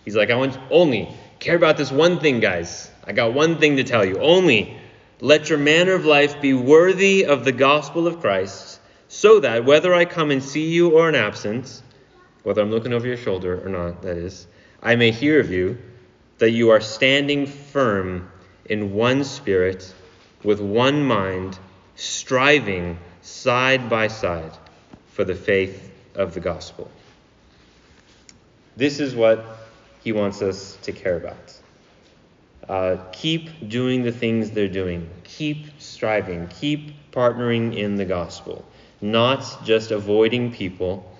he's 0.04 0.16
like, 0.16 0.30
I 0.30 0.36
want 0.36 0.58
only 0.70 1.08
care 1.40 1.56
about 1.56 1.76
this 1.76 1.90
one 1.90 2.20
thing, 2.20 2.40
guys. 2.40 2.90
I 3.04 3.12
got 3.12 3.34
one 3.34 3.58
thing 3.58 3.76
to 3.76 3.84
tell 3.84 4.04
you. 4.04 4.18
Only 4.18 4.76
let 5.20 5.48
your 5.48 5.58
manner 5.58 5.94
of 5.94 6.04
life 6.04 6.40
be 6.40 6.54
worthy 6.54 7.24
of 7.24 7.44
the 7.44 7.52
gospel 7.52 8.06
of 8.06 8.20
Christ, 8.20 8.80
so 9.08 9.40
that 9.40 9.64
whether 9.64 9.94
I 9.94 10.04
come 10.04 10.30
and 10.30 10.42
see 10.42 10.70
you 10.70 10.90
or 10.90 11.08
in 11.08 11.14
absence, 11.14 11.82
whether 12.42 12.62
I'm 12.62 12.70
looking 12.70 12.92
over 12.92 13.06
your 13.06 13.16
shoulder 13.16 13.64
or 13.64 13.68
not, 13.68 14.02
that 14.02 14.16
is, 14.16 14.46
I 14.82 14.96
may 14.96 15.10
hear 15.10 15.40
of 15.40 15.50
you 15.50 15.78
that 16.38 16.50
you 16.50 16.70
are 16.70 16.80
standing 16.80 17.46
firm 17.46 18.30
in 18.64 18.92
one 18.92 19.24
spirit, 19.24 19.94
with 20.42 20.60
one 20.60 21.02
mind, 21.02 21.58
striving 21.96 22.98
side 23.22 23.88
by 23.88 24.08
side 24.08 24.52
for 25.12 25.24
the 25.24 25.34
faith 25.34 25.90
of 26.14 26.34
the 26.34 26.40
gospel. 26.40 26.90
This 28.76 29.00
is 29.00 29.14
what 29.14 29.44
he 30.02 30.12
wants 30.12 30.42
us 30.42 30.76
to 30.82 30.92
care 30.92 31.16
about. 31.16 31.60
Uh, 32.68 32.96
keep 33.12 33.68
doing 33.68 34.02
the 34.02 34.12
things 34.12 34.50
they're 34.50 34.68
doing. 34.68 35.08
Keep 35.22 35.80
striving. 35.80 36.48
Keep 36.48 37.12
partnering 37.12 37.76
in 37.76 37.96
the 37.96 38.04
gospel. 38.04 38.64
Not 39.00 39.64
just 39.64 39.90
avoiding 39.90 40.52
people, 40.52 41.10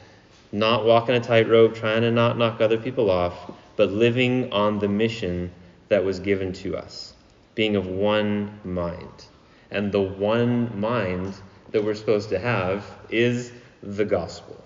not 0.52 0.85
walking 0.85 1.14
a 1.14 1.21
tightrope, 1.21 1.75
trying 1.75 2.02
to 2.02 2.11
not 2.11 2.38
knock 2.38 2.61
other 2.61 2.78
people 2.78 3.11
off, 3.11 3.52
but 3.76 3.90
living 3.90 4.52
on 4.52 4.78
the 4.78 4.88
mission 4.88 5.52
that 5.88 6.04
was 6.04 6.21
given 6.21 6.52
to 6.52 6.76
us, 6.76 7.14
being 7.54 7.76
of 7.76 7.87
one 7.87 8.61
mind. 8.64 9.26
And 9.71 9.90
the 9.93 10.00
one 10.00 10.81
mind 10.81 11.35
that 11.73 11.85
we're 11.85 11.95
supposed 11.95 12.28
to 12.31 12.38
have 12.38 12.85
is 13.11 13.52
the 13.83 14.04
gospel. 14.04 14.62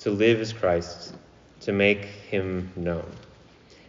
to 0.00 0.10
live 0.10 0.40
as 0.40 0.52
Christ, 0.52 1.14
to 1.62 1.72
make 1.72 2.04
him 2.04 2.70
known. 2.76 3.10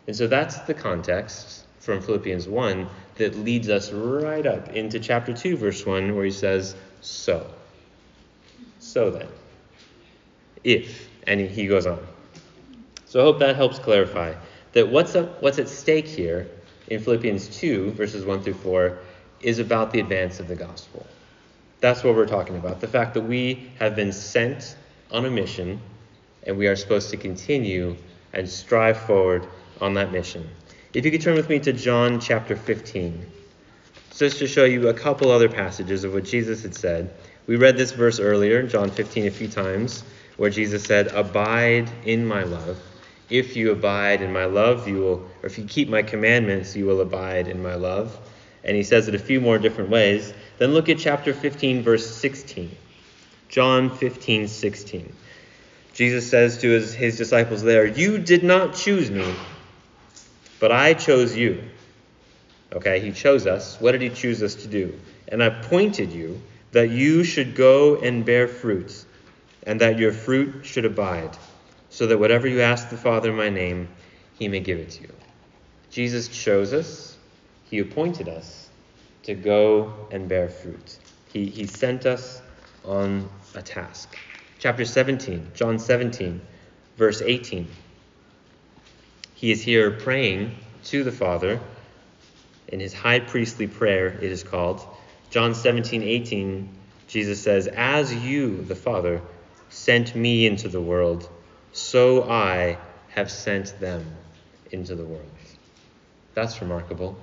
And 0.08 0.16
so 0.16 0.26
that's 0.26 0.58
the 0.62 0.74
context 0.74 1.66
from 1.80 2.02
Philippians 2.02 2.48
1 2.48 2.88
that 3.16 3.36
leads 3.38 3.70
us 3.70 3.92
right 3.92 4.46
up 4.46 4.70
into 4.70 5.00
chapter 5.00 5.34
2, 5.34 5.56
verse 5.58 5.86
1, 5.86 6.16
where 6.16 6.26
he 6.26 6.32
says, 6.32 6.76
So. 7.02 7.46
So 8.80 9.12
then. 9.12 9.28
If. 10.64 11.10
And 11.28 11.42
he 11.42 11.68
goes 11.68 11.86
on. 11.86 12.00
So 13.10 13.20
I 13.20 13.24
hope 13.24 13.40
that 13.40 13.56
helps 13.56 13.80
clarify 13.80 14.36
that 14.74 14.88
what's, 14.88 15.16
what's 15.16 15.58
at 15.58 15.68
stake 15.68 16.06
here 16.06 16.48
in 16.90 17.00
Philippians 17.00 17.48
2, 17.48 17.94
verses 17.94 18.24
1 18.24 18.44
through 18.44 18.54
4, 18.54 19.00
is 19.42 19.58
about 19.58 19.92
the 19.92 20.00
advance 20.00 20.40
of 20.40 20.48
the 20.48 20.56
gospel. 20.56 21.08
That's 21.80 22.04
what 22.04 22.14
we're 22.14 22.28
talking 22.28 22.56
about. 22.56 22.82
The 22.82 22.88
fact 22.88 23.16
that 23.16 23.22
we 23.22 23.72
have 23.80 23.96
been 23.96 24.12
sent 24.12 24.76
on 25.10 25.26
a 25.26 25.32
mission 25.32 25.82
and 26.44 26.56
we 26.56 26.68
are 26.68 26.76
supposed 26.76 27.10
to 27.10 27.18
continue 27.18 27.96
and 28.34 28.48
strive 28.48 29.00
forward 29.00 29.48
on 29.82 29.96
that 29.96 30.12
mission. 30.12 30.48
If 30.94 31.04
you 31.04 31.10
could 31.10 31.24
turn 31.24 31.36
with 31.36 31.50
me 31.50 31.58
to 31.62 31.74
John 31.74 32.20
chapter 32.20 32.56
15, 32.56 33.26
just 34.16 34.38
to 34.38 34.46
show 34.46 34.66
you 34.66 34.90
a 34.90 34.94
couple 34.94 35.32
other 35.32 35.50
passages 35.50 36.04
of 36.04 36.14
what 36.14 36.26
Jesus 36.26 36.62
had 36.62 36.76
said. 36.76 37.12
We 37.48 37.56
read 37.56 37.76
this 37.76 37.92
verse 37.92 38.20
earlier, 38.20 38.62
John 38.68 38.92
15, 38.92 39.26
a 39.26 39.32
few 39.32 39.48
times, 39.48 40.04
where 40.38 40.52
Jesus 40.52 40.84
said, 40.84 41.08
Abide 41.08 41.90
in 42.06 42.28
my 42.28 42.44
love. 42.44 42.80
If 43.30 43.56
you 43.56 43.72
abide 43.72 44.22
in 44.22 44.34
my 44.34 44.46
love, 44.46 44.88
you 44.88 44.96
will, 44.96 45.30
or 45.42 45.46
if 45.46 45.58
you 45.58 45.66
keep 45.66 45.90
my 45.90 46.02
commandments, 46.02 46.76
you 46.76 46.86
will 46.86 47.02
abide 47.02 47.48
in 47.48 47.62
my 47.62 47.76
love. 47.76 48.18
And 48.64 48.76
he 48.76 48.84
says 48.84 49.08
it 49.08 49.16
a 49.16 49.20
few 49.20 49.40
more 49.40 49.58
different 49.58 49.90
ways. 49.90 50.34
Then 50.58 50.74
look 50.74 50.90
at 50.90 50.98
chapter 50.98 51.34
15, 51.34 51.84
verse 51.84 52.10
16. 52.16 52.76
John 53.48 53.90
15, 53.90 54.48
16. 54.48 55.14
Jesus 55.94 56.30
says 56.30 56.60
to 56.60 56.70
his, 56.70 56.94
his 56.94 57.18
disciples 57.18 57.62
there, 57.62 57.86
You 57.86 58.20
did 58.20 58.44
not 58.44 58.76
choose 58.76 59.10
me, 59.10 59.34
but 60.60 60.72
I 60.72 60.94
chose 60.94 61.36
you. 61.36 61.64
Okay, 62.72 63.00
he 63.00 63.12
chose 63.12 63.48
us. 63.48 63.80
What 63.82 63.94
did 63.94 64.02
he 64.02 64.10
choose 64.10 64.44
us 64.44 64.56
to 64.56 64.68
do? 64.68 65.00
And 65.28 65.44
I 65.44 65.48
appointed 65.48 66.12
you 66.12 66.42
that 66.72 66.90
you 66.90 67.24
should 67.24 67.56
go 67.56 67.96
and 67.96 68.24
bear 68.24 68.48
fruit, 68.48 69.06
and 69.64 69.82
that 69.82 69.98
your 69.98 70.12
fruit 70.12 70.66
should 70.66 70.86
abide, 70.86 71.36
so 71.90 72.08
that 72.08 72.18
whatever 72.18 72.48
you 72.48 72.62
ask 72.62 72.90
the 72.90 72.98
Father 72.98 73.32
in 73.32 73.36
my 73.36 73.50
name, 73.50 73.90
he 74.34 74.48
may 74.48 74.60
give 74.60 74.80
it 74.80 74.92
to 74.92 75.02
you. 75.04 75.14
Jesus 75.90 76.28
chose 76.28 76.74
us, 76.74 77.18
he 77.64 77.80
appointed 77.80 78.30
us 78.30 78.70
to 79.24 79.34
go 79.34 80.08
and 80.12 80.30
bear 80.30 80.50
fruit. 80.50 81.00
He, 81.28 81.48
he 81.48 81.66
sent 81.66 82.06
us 82.06 82.42
on 82.84 83.30
a 83.56 83.62
task. 83.62 84.18
Chapter 84.60 84.86
17, 84.86 85.52
John 85.54 85.80
17, 85.80 86.42
verse 86.98 87.22
18. 87.22 87.76
He 89.34 89.52
is 89.52 89.62
here 89.62 89.92
praying 89.92 90.56
to 90.84 91.04
the 91.04 91.12
Father 91.12 91.60
in 92.72 92.80
his 92.80 92.94
high 92.94 93.20
priestly 93.20 93.68
prayer, 93.68 94.08
it 94.08 94.32
is 94.32 94.44
called. 94.44 94.86
John 95.30 95.56
17, 95.56 96.04
18, 96.04 96.70
Jesus 97.08 97.42
says, 97.42 97.68
As 97.68 98.14
you, 98.14 98.64
the 98.64 98.76
Father, 98.76 99.22
sent 99.70 100.16
me 100.16 100.46
into 100.46 100.70
the 100.70 100.82
world, 100.82 101.30
so 101.72 102.30
I 102.30 102.78
have 103.10 103.30
sent 103.30 103.80
them 103.80 104.06
into 104.72 104.96
the 104.96 105.04
world. 105.04 105.26
That's 106.34 106.62
remarkable. 106.62 107.18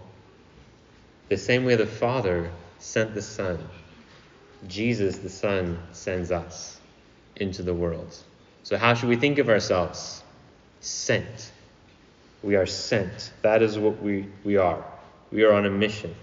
The 1.29 1.37
same 1.37 1.65
way 1.65 1.77
the 1.77 1.87
Father 1.87 2.51
sent 2.79 3.15
the 3.15 3.23
Son, 3.23 3.59
Jesus, 4.69 5.19
the 5.19 5.29
Son, 5.29 5.79
sends 5.93 6.31
us 6.31 6.79
into 7.37 7.63
the 7.63 7.75
world. 7.75 8.17
So, 8.63 8.77
how 8.77 8.95
should 8.95 9.09
we 9.09 9.17
think 9.17 9.39
of 9.39 9.49
ourselves? 9.49 10.23
Sent. 10.81 11.53
We 12.43 12.57
are 12.57 12.67
sent. 12.67 13.33
That 13.43 13.63
is 13.63 13.79
what 13.79 14.01
we, 14.03 14.27
we 14.45 14.57
are. 14.57 14.85
We 15.33 15.45
are 15.45 15.53
on 15.53 15.67
a 15.67 15.71
mission. 15.71 16.15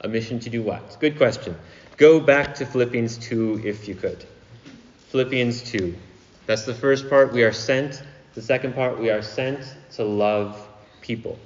A 0.00 0.08
mission 0.08 0.38
to 0.40 0.50
do 0.50 0.62
what? 0.62 0.98
Good 1.00 1.16
question. 1.16 1.56
Go 1.96 2.20
back 2.20 2.54
to 2.56 2.66
Philippians 2.66 3.16
2 3.18 3.62
if 3.64 3.88
you 3.88 3.94
could. 3.94 4.24
Philippians 5.08 5.62
2. 5.70 5.94
That's 6.46 6.64
the 6.64 6.74
first 6.74 7.10
part. 7.10 7.32
We 7.32 7.42
are 7.42 7.52
sent. 7.52 8.02
The 8.34 8.42
second 8.42 8.74
part, 8.74 8.98
we 8.98 9.10
are 9.10 9.22
sent 9.22 9.74
to 9.94 10.04
love 10.04 10.68
people. 11.00 11.38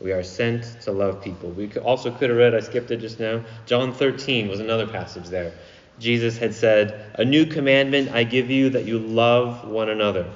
We 0.00 0.12
are 0.12 0.22
sent 0.22 0.64
to 0.82 0.92
love 0.92 1.22
people. 1.22 1.50
We 1.50 1.70
also 1.78 2.10
could 2.10 2.30
have 2.30 2.38
read, 2.38 2.54
I 2.54 2.60
skipped 2.60 2.90
it 2.90 2.98
just 2.98 3.20
now. 3.20 3.44
John 3.66 3.92
13 3.92 4.48
was 4.48 4.60
another 4.60 4.86
passage 4.86 5.28
there. 5.28 5.52
Jesus 5.98 6.36
had 6.36 6.54
said, 6.54 7.12
A 7.14 7.24
new 7.24 7.46
commandment 7.46 8.10
I 8.10 8.24
give 8.24 8.50
you 8.50 8.70
that 8.70 8.84
you 8.84 8.98
love 8.98 9.68
one 9.68 9.90
another. 9.90 10.28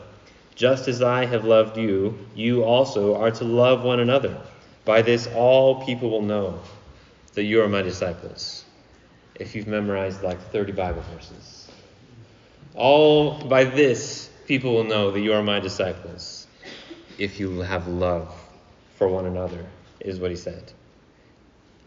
Just 0.55 0.88
as 0.88 1.03
I 1.03 1.27
have 1.27 1.45
loved 1.45 1.77
you, 1.77 2.16
you 2.35 2.62
also 2.62 3.16
are 3.16 3.31
to 3.31 3.45
love 3.45 3.83
one 3.83 4.01
another. 4.01 4.40
By 4.85 5.03
this, 5.03 5.27
all 5.35 5.85
people 5.85 6.11
will 6.11 6.23
know 6.23 6.61
that 7.35 7.42
you 7.42 7.62
are 7.62 7.69
my 7.69 7.83
disciples. 7.83 8.64
If 9.35 9.55
you've 9.55 9.66
memorized 9.66 10.23
like 10.23 10.40
30 10.53 10.73
Bible 10.73 11.03
verses, 11.14 11.65
all 12.77 13.43
by 13.49 13.65
this, 13.65 14.31
people 14.47 14.75
will 14.75 14.85
know 14.85 15.11
that 15.11 15.21
you 15.21 15.33
are 15.33 15.43
my 15.43 15.61
disciples. 15.61 16.47
If 17.19 17.41
you 17.41 17.61
have 17.61 17.89
love 17.89 18.35
for 18.97 19.09
one 19.09 19.27
another, 19.27 19.65
is 20.01 20.21
what 20.21 20.31
he 20.31 20.37
said. 20.37 20.73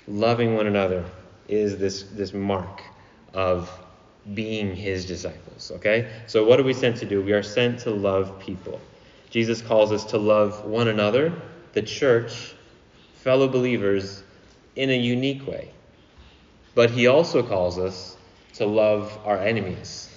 Loving 0.07 0.55
one 0.55 0.67
another 0.67 1.05
is 1.47 1.77
this, 1.77 2.03
this 2.03 2.33
mark 2.33 2.81
of 3.33 3.71
being 4.33 4.75
his 4.75 5.05
disciples. 5.05 5.71
Okay? 5.75 6.09
So, 6.27 6.45
what 6.45 6.59
are 6.59 6.63
we 6.63 6.73
sent 6.73 6.97
to 6.97 7.05
do? 7.05 7.21
We 7.21 7.33
are 7.33 7.43
sent 7.43 7.79
to 7.81 7.91
love 7.91 8.39
people. 8.39 8.79
Jesus 9.29 9.61
calls 9.61 9.91
us 9.91 10.05
to 10.05 10.17
love 10.17 10.65
one 10.65 10.87
another, 10.87 11.33
the 11.73 11.81
church, 11.81 12.53
fellow 13.15 13.47
believers, 13.47 14.23
in 14.75 14.89
a 14.89 14.97
unique 14.97 15.45
way. 15.47 15.71
But 16.75 16.89
he 16.91 17.07
also 17.07 17.43
calls 17.43 17.77
us 17.77 18.17
to 18.55 18.65
love 18.65 19.17
our 19.25 19.37
enemies, 19.37 20.09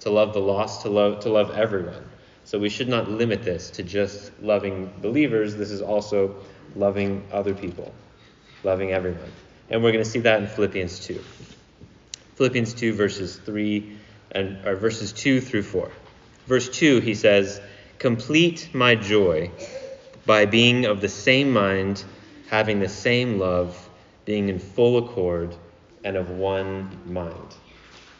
to 0.00 0.10
love 0.10 0.32
the 0.32 0.40
lost, 0.40 0.82
to 0.82 0.88
love, 0.88 1.20
to 1.20 1.28
love 1.28 1.50
everyone. 1.50 2.04
So 2.44 2.58
we 2.58 2.68
should 2.68 2.88
not 2.88 3.10
limit 3.10 3.42
this 3.42 3.70
to 3.70 3.82
just 3.82 4.30
loving 4.40 4.92
believers. 5.02 5.56
This 5.56 5.70
is 5.70 5.82
also 5.82 6.36
loving 6.76 7.26
other 7.32 7.54
people, 7.54 7.92
loving 8.62 8.92
everyone. 8.92 9.32
And 9.68 9.82
we're 9.82 9.92
going 9.92 10.04
to 10.04 10.10
see 10.10 10.20
that 10.20 10.40
in 10.40 10.46
Philippians 10.46 11.00
2. 11.00 11.20
Philippians 12.36 12.74
2, 12.74 12.92
verses 12.92 13.36
3 13.36 13.96
and 14.32 14.64
or 14.66 14.76
verses 14.76 15.12
2 15.12 15.40
through 15.40 15.62
4. 15.62 15.90
Verse 16.46 16.68
2, 16.68 17.00
he 17.00 17.14
says, 17.14 17.60
Complete 17.98 18.68
my 18.72 18.94
joy 18.94 19.50
by 20.26 20.46
being 20.46 20.84
of 20.84 21.00
the 21.00 21.08
same 21.08 21.52
mind, 21.52 22.04
having 22.48 22.78
the 22.78 22.88
same 22.88 23.38
love, 23.38 23.88
being 24.24 24.48
in 24.48 24.58
full 24.58 24.98
accord, 24.98 25.56
and 26.04 26.16
of 26.16 26.30
one 26.30 26.88
mind. 27.06 27.56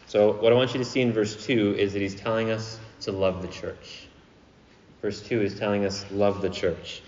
So, 0.07 0.31
what 0.31 0.53
I 0.53 0.55
want 0.55 0.73
you 0.73 0.79
to 0.79 0.85
see 0.85 1.01
in 1.01 1.11
verse 1.11 1.45
2 1.45 1.75
is 1.77 1.91
that 1.91 2.01
he's 2.01 2.15
telling 2.15 2.49
us 2.49 2.79
to 3.01 3.11
love 3.11 3.41
the 3.41 3.49
church. 3.49 4.07
Verse 5.01 5.21
2 5.21 5.41
is 5.41 5.59
telling 5.59 5.85
us, 5.85 6.05
love 6.11 6.41
the 6.41 6.49
church. 6.49 7.01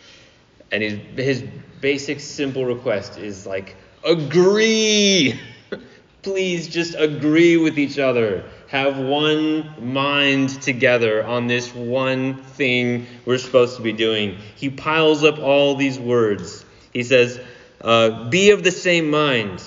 And 0.71 0.83
his, 0.83 0.99
his 1.15 1.43
basic, 1.79 2.19
simple 2.19 2.65
request 2.65 3.17
is 3.17 3.45
like, 3.45 3.77
agree! 4.03 5.39
Please 6.21 6.67
just 6.67 6.95
agree 6.95 7.55
with 7.55 7.79
each 7.79 7.97
other. 7.97 8.43
Have 8.67 8.97
one 8.97 9.93
mind 9.93 10.61
together 10.61 11.25
on 11.25 11.47
this 11.47 11.73
one 11.73 12.35
thing 12.43 13.07
we're 13.25 13.37
supposed 13.37 13.77
to 13.77 13.81
be 13.81 13.93
doing. 13.93 14.37
He 14.57 14.69
piles 14.69 15.23
up 15.23 15.39
all 15.39 15.75
these 15.75 15.97
words. 15.97 16.65
He 16.91 17.03
says, 17.03 17.39
uh, 17.81 18.29
Be 18.29 18.51
of 18.51 18.63
the 18.63 18.71
same 18.71 19.09
mind, 19.09 19.63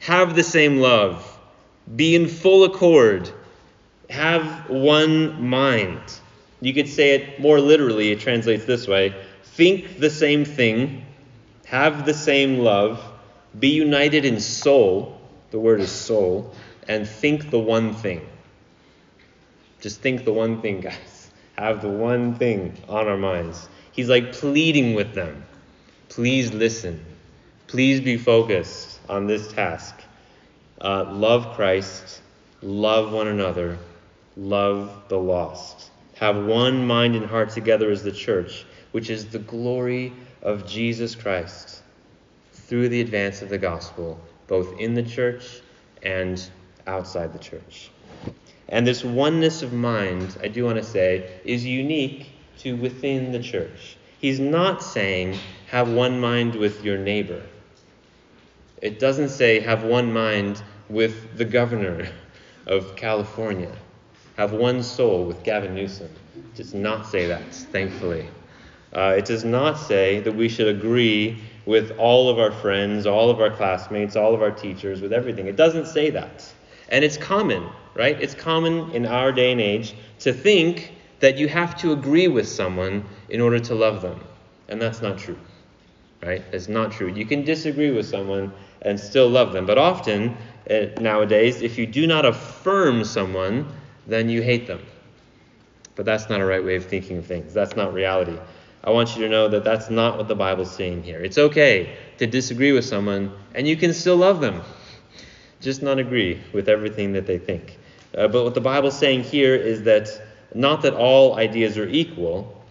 have 0.00 0.34
the 0.34 0.42
same 0.42 0.78
love, 0.78 1.29
be 1.96 2.14
in 2.14 2.28
full 2.28 2.64
accord, 2.64 3.30
have 4.08 4.68
one 4.68 5.42
mind. 5.42 6.00
You 6.60 6.74
could 6.74 6.88
say 6.88 7.14
it 7.14 7.40
more 7.40 7.60
literally, 7.60 8.10
it 8.10 8.20
translates 8.20 8.64
this 8.64 8.86
way 8.86 9.14
think 9.42 9.98
the 9.98 10.10
same 10.10 10.44
thing, 10.44 11.04
have 11.66 12.06
the 12.06 12.14
same 12.14 12.58
love, 12.58 13.02
be 13.58 13.68
united 13.68 14.24
in 14.24 14.40
soul 14.40 15.20
the 15.50 15.58
word 15.58 15.80
is 15.80 15.90
soul, 15.90 16.54
and 16.88 17.08
think 17.08 17.50
the 17.50 17.58
one 17.58 17.94
thing. 17.94 18.26
Just 19.80 20.00
think 20.00 20.24
the 20.24 20.32
one 20.32 20.60
thing, 20.60 20.80
guys. 20.88 21.30
Have 21.58 21.82
the 21.82 21.88
one 21.88 22.36
thing 22.36 22.76
on 22.88 23.06
our 23.06 23.16
minds. 23.16 23.68
He's 23.92 24.08
like 24.08 24.32
pleading 24.32 24.94
with 24.94 25.14
them. 25.14 25.44
Please 26.08 26.52
listen. 26.52 27.04
Please 27.66 28.00
be 28.00 28.16
focused 28.16 28.98
on 29.08 29.26
this 29.26 29.52
task. 29.52 29.94
Uh, 30.80 31.04
love 31.12 31.54
Christ, 31.54 32.22
love 32.62 33.12
one 33.12 33.28
another, 33.28 33.78
love 34.36 35.04
the 35.08 35.18
lost. 35.18 35.90
Have 36.16 36.44
one 36.44 36.86
mind 36.86 37.16
and 37.16 37.26
heart 37.26 37.50
together 37.50 37.90
as 37.90 38.02
the 38.02 38.12
church, 38.12 38.64
which 38.92 39.10
is 39.10 39.26
the 39.26 39.38
glory 39.38 40.12
of 40.42 40.66
Jesus 40.66 41.14
Christ 41.14 41.82
through 42.52 42.88
the 42.88 43.00
advance 43.00 43.42
of 43.42 43.48
the 43.48 43.58
gospel 43.58 44.18
both 44.50 44.80
in 44.80 44.94
the 44.94 45.02
church 45.02 45.60
and 46.02 46.50
outside 46.86 47.32
the 47.32 47.38
church. 47.38 47.90
And 48.68 48.84
this 48.84 49.04
oneness 49.04 49.62
of 49.62 49.72
mind, 49.72 50.36
I 50.42 50.48
do 50.48 50.64
want 50.64 50.76
to 50.76 50.82
say, 50.82 51.40
is 51.44 51.64
unique 51.64 52.32
to 52.58 52.74
within 52.76 53.30
the 53.30 53.38
church. 53.38 53.96
He's 54.18 54.40
not 54.40 54.82
saying 54.82 55.38
have 55.68 55.88
one 55.88 56.20
mind 56.20 56.56
with 56.56 56.84
your 56.84 56.98
neighbor. 56.98 57.42
It 58.80 58.98
doesn't 58.98 59.28
say 59.28 59.60
have 59.60 59.84
one 59.84 60.12
mind 60.12 60.62
with 60.88 61.36
the 61.36 61.44
governor 61.44 62.08
of 62.66 62.96
California. 62.96 63.72
Have 64.36 64.52
one 64.52 64.82
soul 64.82 65.24
with 65.26 65.42
Gavin 65.42 65.74
Newsom. 65.74 66.08
It 66.34 66.54
does 66.54 66.72
not 66.72 67.06
say 67.06 67.26
that, 67.26 67.54
thankfully. 67.54 68.26
Uh, 68.94 69.14
it 69.16 69.24
does 69.24 69.44
not 69.44 69.74
say 69.78 70.20
that 70.20 70.32
we 70.32 70.48
should 70.48 70.68
agree 70.68 71.38
with 71.66 71.92
all 71.98 72.28
of 72.28 72.38
our 72.38 72.50
friends, 72.50 73.06
all 73.06 73.30
of 73.30 73.40
our 73.40 73.50
classmates, 73.50 74.16
all 74.16 74.34
of 74.34 74.42
our 74.42 74.50
teachers, 74.50 75.00
with 75.00 75.12
everything. 75.12 75.46
It 75.46 75.56
doesn't 75.56 75.86
say 75.86 76.10
that. 76.10 76.50
And 76.88 77.04
it's 77.04 77.16
common, 77.16 77.68
right? 77.94 78.20
It's 78.20 78.34
common 78.34 78.90
in 78.92 79.06
our 79.06 79.30
day 79.30 79.52
and 79.52 79.60
age 79.60 79.94
to 80.20 80.32
think 80.32 80.92
that 81.20 81.36
you 81.36 81.48
have 81.48 81.76
to 81.82 81.92
agree 81.92 82.28
with 82.28 82.48
someone 82.48 83.04
in 83.28 83.40
order 83.40 83.60
to 83.60 83.74
love 83.74 84.02
them. 84.02 84.20
And 84.68 84.80
that's 84.80 85.02
not 85.02 85.18
true, 85.18 85.38
right? 86.22 86.42
It's 86.52 86.68
not 86.68 86.92
true. 86.92 87.08
You 87.08 87.24
can 87.24 87.44
disagree 87.44 87.90
with 87.90 88.06
someone 88.06 88.52
and 88.82 88.98
still 88.98 89.28
love 89.28 89.52
them. 89.52 89.66
But 89.66 89.78
often, 89.78 90.36
uh, 90.68 90.86
nowadays, 91.00 91.62
if 91.62 91.78
you 91.78 91.86
do 91.86 92.06
not 92.06 92.24
affirm 92.24 93.04
someone, 93.04 93.66
then 94.06 94.28
you 94.28 94.42
hate 94.42 94.66
them. 94.66 94.80
But 95.94 96.04
that's 96.04 96.28
not 96.28 96.40
a 96.40 96.44
right 96.44 96.64
way 96.64 96.76
of 96.76 96.86
thinking 96.86 97.18
of 97.18 97.26
things. 97.26 97.52
That's 97.52 97.76
not 97.76 97.92
reality. 97.92 98.38
I 98.82 98.90
want 98.90 99.14
you 99.14 99.22
to 99.22 99.28
know 99.28 99.48
that 99.48 99.64
that's 99.64 99.90
not 99.90 100.16
what 100.16 100.28
the 100.28 100.34
Bible's 100.34 100.74
saying 100.74 101.02
here. 101.02 101.20
It's 101.20 101.36
okay 101.36 101.96
to 102.18 102.26
disagree 102.26 102.72
with 102.72 102.84
someone, 102.84 103.32
and 103.54 103.68
you 103.68 103.76
can 103.76 103.92
still 103.92 104.16
love 104.16 104.40
them, 104.40 104.62
just 105.60 105.82
not 105.82 105.98
agree 105.98 106.40
with 106.54 106.68
everything 106.68 107.12
that 107.12 107.26
they 107.26 107.36
think. 107.36 107.78
Uh, 108.16 108.28
but 108.28 108.42
what 108.42 108.54
the 108.54 108.60
Bible's 108.60 108.98
saying 108.98 109.24
here 109.24 109.54
is 109.54 109.82
that 109.82 110.08
not 110.54 110.82
that 110.82 110.94
all 110.94 111.36
ideas 111.36 111.76
are 111.76 111.88
equal. 111.88 112.62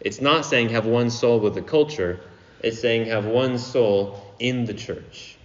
It's 0.00 0.20
not 0.20 0.44
saying 0.44 0.68
have 0.68 0.86
one 0.86 1.10
soul 1.10 1.40
with 1.40 1.54
the 1.54 1.62
culture. 1.62 2.20
It's 2.62 2.80
saying 2.80 3.06
have 3.06 3.26
one 3.26 3.58
soul 3.58 4.20
in 4.38 4.64
the 4.64 4.74
church. 4.74 5.36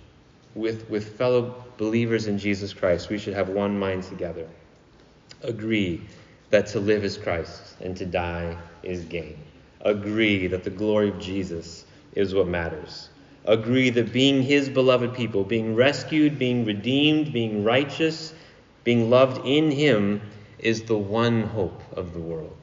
With, 0.54 0.90
with 0.90 1.18
fellow 1.18 1.64
believers 1.78 2.28
in 2.28 2.38
Jesus 2.40 2.74
Christ, 2.74 3.10
we 3.10 3.18
should 3.18 3.34
have 3.34 3.50
one 3.50 3.78
mind 3.78 4.04
together. 4.04 4.48
Agree 5.44 6.02
that 6.50 6.68
to 6.68 6.80
live 6.80 7.04
is 7.04 7.18
Christ 7.18 7.76
and 7.82 7.96
to 7.98 8.06
die 8.06 8.58
is 8.84 9.04
gain 9.06 9.38
agree 9.86 10.48
that 10.48 10.64
the 10.64 10.70
glory 10.70 11.10
of 11.10 11.20
Jesus 11.20 11.86
is 12.14 12.34
what 12.34 12.48
matters. 12.48 13.10
Agree 13.46 13.92
that 13.92 14.12
being 14.12 14.42
his 14.42 14.68
beloved 14.68 15.14
people, 15.14 15.44
being 15.44 15.76
rescued, 15.76 16.40
being 16.40 16.66
redeemed, 16.66 17.32
being 17.32 17.64
righteous, 17.64 18.34
being 18.84 19.10
loved 19.10 19.46
in 19.46 19.72
him 19.72 20.22
is 20.58 20.84
the 20.84 20.98
one 20.98 21.44
hope 21.44 21.82
of 21.96 22.14
the 22.14 22.20
world. 22.20 22.58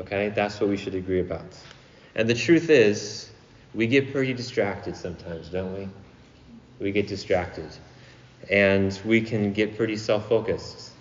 Okay? 0.00 0.30
That's 0.30 0.60
what 0.60 0.68
we 0.68 0.76
should 0.76 0.96
agree 0.96 1.20
about. 1.20 1.46
And 2.16 2.28
the 2.28 2.34
truth 2.34 2.68
is, 2.68 3.25
we 3.76 3.86
get 3.86 4.10
pretty 4.10 4.32
distracted 4.32 4.96
sometimes, 4.96 5.48
don't 5.50 5.72
we? 5.74 5.88
We 6.80 6.92
get 6.92 7.06
distracted. 7.06 7.68
And 8.50 8.98
we 9.04 9.20
can 9.20 9.52
get 9.52 9.76
pretty 9.76 9.96
self 9.96 10.28
focused 10.28 10.92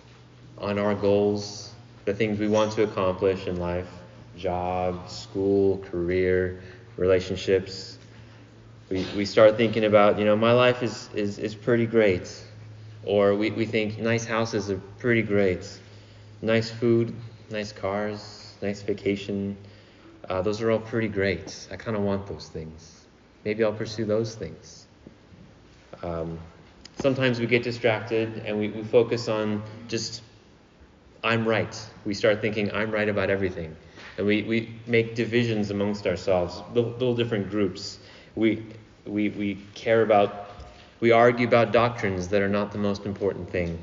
on 0.57 0.77
our 0.77 0.93
goals, 0.93 1.73
the 2.03 2.13
things 2.13 2.37
we 2.37 2.47
want 2.47 2.73
to 2.73 2.83
accomplish 2.83 3.47
in 3.47 3.57
life 3.57 3.87
job, 4.37 5.09
school, 5.09 5.77
career, 5.89 6.61
relationships. 6.97 7.97
We, 8.89 9.07
we 9.15 9.25
start 9.25 9.55
thinking 9.55 9.85
about, 9.85 10.19
you 10.19 10.25
know, 10.25 10.35
my 10.35 10.51
life 10.51 10.83
is, 10.83 11.09
is, 11.13 11.39
is 11.39 11.55
pretty 11.55 11.85
great. 11.85 12.29
Or 13.05 13.35
we, 13.35 13.51
we 13.51 13.65
think 13.65 13.97
nice 13.97 14.25
houses 14.25 14.69
are 14.69 14.81
pretty 14.99 15.21
great. 15.21 15.79
Nice 16.41 16.69
food, 16.69 17.15
nice 17.49 17.71
cars, 17.71 18.53
nice 18.61 18.81
vacation. 18.81 19.55
Uh, 20.29 20.41
those 20.41 20.61
are 20.61 20.71
all 20.71 20.79
pretty 20.79 21.07
great. 21.07 21.67
I 21.71 21.75
kind 21.75 21.95
of 21.95 22.03
want 22.03 22.27
those 22.27 22.47
things. 22.47 23.05
Maybe 23.43 23.63
I'll 23.63 23.73
pursue 23.73 24.05
those 24.05 24.33
things. 24.35 24.87
Um, 26.01 26.39
sometimes 26.99 27.39
we 27.39 27.45
get 27.45 27.63
distracted 27.63 28.43
and 28.45 28.57
we, 28.57 28.69
we 28.69 28.83
focus 28.83 29.27
on 29.27 29.61
just, 29.87 30.23
I'm 31.23 31.47
right. 31.47 31.79
We 32.05 32.13
start 32.13 32.41
thinking, 32.41 32.71
I'm 32.73 32.91
right 32.91 33.07
about 33.07 33.29
everything. 33.29 33.75
And 34.17 34.25
we, 34.25 34.43
we 34.43 34.73
make 34.87 35.13
divisions 35.15 35.69
amongst 35.69 36.07
ourselves, 36.07 36.61
little, 36.73 36.91
little 36.91 37.15
different 37.15 37.49
groups. 37.49 37.99
We, 38.35 38.63
we, 39.05 39.29
we 39.29 39.57
care 39.75 40.01
about, 40.01 40.49
we 41.01 41.11
argue 41.11 41.47
about 41.47 41.71
doctrines 41.71 42.27
that 42.29 42.41
are 42.41 42.49
not 42.49 42.71
the 42.71 42.77
most 42.77 43.05
important 43.05 43.49
thing. 43.49 43.77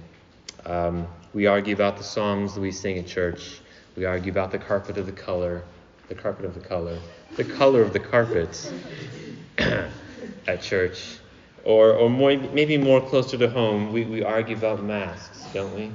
Um, 0.67 1.07
we 1.35 1.47
argue 1.47 1.75
about 1.75 1.97
the 1.99 2.05
songs 2.05 2.55
that 2.55 2.61
we 2.61 2.73
sing 2.73 2.99
at 2.99 3.07
church. 3.07 3.61
We 3.97 4.07
argue 4.07 4.33
about 4.33 4.51
the 4.51 4.59
carpet 4.59 4.97
of 4.97 5.07
the 5.07 5.13
color, 5.13 5.63
the 6.09 6.15
carpet 6.15 6.45
of 6.45 6.55
the 6.55 6.61
color, 6.61 6.99
the 7.37 7.45
color 7.45 7.83
of 7.83 7.93
the 7.93 8.01
carpet 8.01 8.73
at 10.47 10.63
church. 10.63 11.19
Or, 11.65 11.93
or 11.93 12.11
more, 12.11 12.37
maybe 12.37 12.77
more 12.77 13.01
closer 13.01 13.39
to 13.39 13.49
home, 13.49 13.93
we, 13.93 14.05
we 14.05 14.25
argue 14.25 14.57
about 14.57 14.83
masks, 14.83 15.47
don't 15.55 15.73
we? 15.75 15.93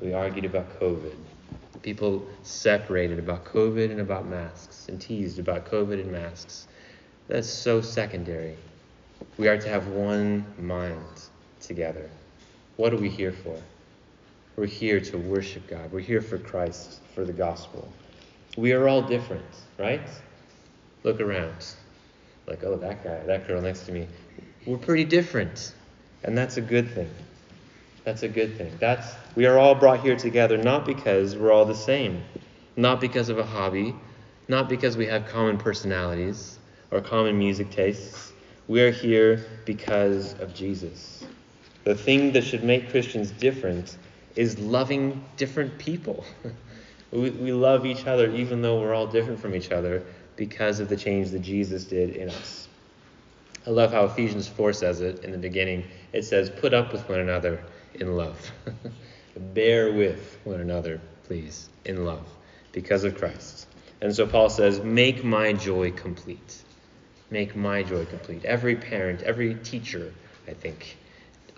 We 0.00 0.14
argued 0.14 0.46
about 0.46 0.80
COVID. 0.80 1.14
People 1.82 2.26
separated 2.42 3.18
about 3.18 3.44
COVID 3.44 3.90
and 3.90 4.00
about 4.00 4.26
masks 4.26 4.88
and 4.88 5.00
teased 5.00 5.38
about 5.38 5.66
COVID 5.66 6.00
and 6.00 6.10
masks. 6.10 6.66
That's 7.28 7.48
so 7.48 7.80
secondary. 7.80 8.56
We 9.36 9.48
are 9.48 9.58
to 9.58 9.68
have 9.68 9.88
one 9.88 10.46
mind 10.58 11.28
together. 11.60 12.08
What 12.76 12.92
are 12.92 12.98
we 12.98 13.10
here 13.10 13.32
for? 13.32 13.60
We're 14.56 14.66
here 14.66 15.00
to 15.00 15.18
worship 15.18 15.66
God. 15.68 15.92
We're 15.92 16.00
here 16.00 16.22
for 16.22 16.38
Christ, 16.38 17.00
for 17.14 17.24
the 17.24 17.32
gospel. 17.32 17.86
We 18.56 18.72
are 18.72 18.88
all 18.88 19.02
different, 19.02 19.44
right? 19.78 20.08
Look 21.04 21.20
around. 21.20 21.74
Like, 22.46 22.64
oh, 22.64 22.76
that 22.76 23.04
guy, 23.04 23.18
that 23.26 23.46
girl 23.46 23.60
next 23.60 23.86
to 23.86 23.92
me. 23.92 24.06
We're 24.66 24.78
pretty 24.78 25.04
different. 25.04 25.74
And 26.24 26.36
that's 26.36 26.56
a 26.56 26.60
good 26.60 26.90
thing. 26.90 27.10
That's 28.04 28.22
a 28.22 28.28
good 28.28 28.56
thing. 28.56 28.72
That's 28.78 29.14
we 29.34 29.46
are 29.46 29.58
all 29.58 29.74
brought 29.74 30.00
here 30.00 30.16
together 30.16 30.56
not 30.56 30.86
because 30.86 31.36
we're 31.36 31.52
all 31.52 31.64
the 31.64 31.74
same, 31.74 32.22
not 32.76 33.00
because 33.00 33.28
of 33.28 33.38
a 33.38 33.44
hobby, 33.44 33.94
not 34.48 34.68
because 34.68 34.96
we 34.96 35.06
have 35.06 35.26
common 35.26 35.58
personalities 35.58 36.58
or 36.90 37.00
common 37.00 37.36
music 37.38 37.70
tastes. 37.70 38.32
We 38.68 38.80
are 38.80 38.92
here 38.92 39.44
because 39.64 40.34
of 40.40 40.54
Jesus. 40.54 41.24
The 41.84 41.94
thing 41.94 42.32
that 42.32 42.42
should 42.42 42.64
make 42.64 42.90
Christians 42.90 43.30
different 43.32 43.96
is 44.36 44.58
loving 44.58 45.24
different 45.36 45.78
people. 45.78 46.24
we, 47.10 47.30
we 47.30 47.52
love 47.52 47.86
each 47.86 48.06
other 48.06 48.30
even 48.32 48.62
though 48.62 48.80
we're 48.80 48.94
all 48.94 49.06
different 49.06 49.40
from 49.40 49.54
each 49.54 49.70
other 49.70 50.02
because 50.36 50.80
of 50.80 50.88
the 50.88 50.96
change 50.96 51.30
that 51.30 51.40
Jesus 51.40 51.84
did 51.84 52.16
in 52.16 52.28
us. 52.28 52.68
I 53.66 53.70
love 53.70 53.92
how 53.92 54.04
Ephesians 54.04 54.46
4 54.46 54.72
says 54.72 55.00
it 55.00 55.24
in 55.24 55.32
the 55.32 55.38
beginning. 55.38 55.84
It 56.12 56.22
says, 56.24 56.50
Put 56.50 56.72
up 56.72 56.92
with 56.92 57.08
one 57.08 57.20
another 57.20 57.64
in 57.94 58.16
love. 58.16 58.52
Bear 59.36 59.92
with 59.92 60.38
one 60.44 60.60
another, 60.60 61.00
please, 61.24 61.68
in 61.84 62.04
love, 62.04 62.26
because 62.72 63.04
of 63.04 63.18
Christ. 63.18 63.66
And 64.00 64.14
so 64.14 64.26
Paul 64.26 64.50
says, 64.50 64.80
Make 64.80 65.24
my 65.24 65.52
joy 65.52 65.90
complete. 65.90 66.62
Make 67.30 67.56
my 67.56 67.82
joy 67.82 68.04
complete. 68.04 68.44
Every 68.44 68.76
parent, 68.76 69.22
every 69.22 69.56
teacher, 69.56 70.14
I 70.46 70.52
think, 70.52 70.96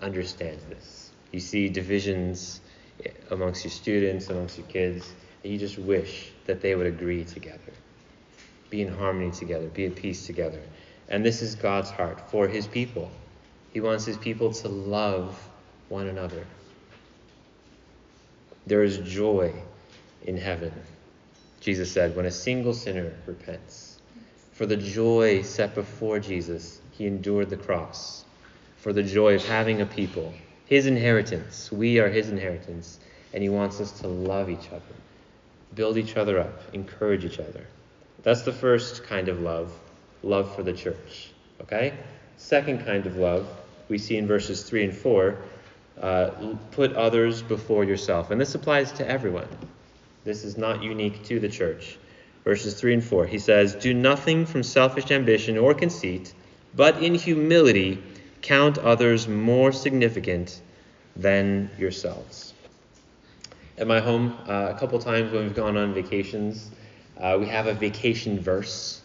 understands 0.01 0.63
this. 0.65 1.11
You 1.31 1.39
see 1.39 1.69
divisions 1.69 2.61
amongst 3.29 3.63
your 3.63 3.71
students, 3.71 4.29
amongst 4.29 4.57
your 4.57 4.67
kids, 4.67 5.13
and 5.43 5.53
you 5.53 5.57
just 5.57 5.77
wish 5.77 6.31
that 6.45 6.61
they 6.61 6.75
would 6.75 6.87
agree 6.87 7.23
together, 7.23 7.73
be 8.69 8.81
in 8.81 8.93
harmony 8.93 9.31
together, 9.31 9.67
be 9.67 9.85
at 9.85 9.95
peace 9.95 10.25
together. 10.25 10.61
And 11.07 11.25
this 11.25 11.41
is 11.41 11.55
God's 11.55 11.89
heart 11.89 12.29
for 12.29 12.47
his 12.47 12.67
people. 12.67 13.09
He 13.73 13.81
wants 13.81 14.05
his 14.05 14.17
people 14.17 14.53
to 14.53 14.67
love 14.67 15.39
one 15.87 16.07
another. 16.07 16.45
There 18.67 18.83
is 18.83 18.99
joy 18.99 19.53
in 20.23 20.37
heaven, 20.37 20.73
Jesus 21.61 21.91
said, 21.91 22.15
when 22.15 22.25
a 22.25 22.31
single 22.31 22.73
sinner 22.73 23.13
repents. 23.25 23.99
For 24.53 24.65
the 24.65 24.77
joy 24.77 25.41
set 25.41 25.73
before 25.73 26.19
Jesus, 26.19 26.81
he 26.91 27.07
endured 27.07 27.49
the 27.49 27.57
cross. 27.57 28.25
For 28.77 28.93
the 28.93 29.03
joy 29.03 29.35
of 29.35 29.45
having 29.45 29.81
a 29.81 29.85
people, 29.85 30.33
his 30.65 30.85
inheritance. 30.85 31.71
We 31.71 31.99
are 31.99 32.09
his 32.09 32.29
inheritance, 32.29 32.99
and 33.33 33.41
he 33.41 33.49
wants 33.49 33.81
us 33.81 33.91
to 34.01 34.07
love 34.07 34.49
each 34.49 34.67
other, 34.67 34.95
build 35.75 35.97
each 35.97 36.17
other 36.17 36.39
up, 36.39 36.61
encourage 36.73 37.25
each 37.25 37.39
other. 37.39 37.65
That's 38.23 38.41
the 38.41 38.53
first 38.53 39.03
kind 39.03 39.29
of 39.29 39.41
love, 39.41 39.71
love 40.23 40.55
for 40.55 40.63
the 40.63 40.73
church. 40.73 41.31
Okay? 41.61 41.93
Second 42.37 42.85
kind 42.85 43.05
of 43.05 43.17
love 43.17 43.47
we 43.87 43.97
see 43.97 44.17
in 44.17 44.27
verses 44.27 44.63
3 44.63 44.85
and 44.85 44.93
4 44.93 45.37
uh, 46.01 46.29
put 46.71 46.93
others 46.93 47.41
before 47.41 47.83
yourself. 47.83 48.31
And 48.31 48.39
this 48.39 48.55
applies 48.55 48.91
to 48.93 49.07
everyone. 49.07 49.47
This 50.23 50.43
is 50.43 50.57
not 50.57 50.83
unique 50.83 51.23
to 51.25 51.39
the 51.39 51.49
church. 51.49 51.97
Verses 52.43 52.79
3 52.79 52.95
and 52.95 53.03
4, 53.03 53.25
he 53.25 53.39
says, 53.39 53.75
Do 53.75 53.93
nothing 53.93 54.45
from 54.45 54.63
selfish 54.63 55.11
ambition 55.11 55.57
or 55.57 55.73
conceit, 55.73 56.33
but 56.75 57.03
in 57.03 57.15
humility 57.15 58.01
count 58.41 58.77
others 58.77 59.27
more 59.27 59.71
significant 59.71 60.61
than 61.15 61.69
yourselves. 61.77 62.48
At 63.79 63.87
my 63.87 63.99
home 63.99 64.37
uh, 64.47 64.67
a 64.69 64.77
couple 64.77 64.99
times 64.99 65.31
when 65.31 65.43
we've 65.43 65.55
gone 65.55 65.77
on 65.77 65.93
vacations. 65.93 66.69
Uh, 67.17 67.37
we 67.39 67.47
have 67.47 67.67
a 67.67 67.73
vacation 67.73 68.39
verse. 68.39 69.01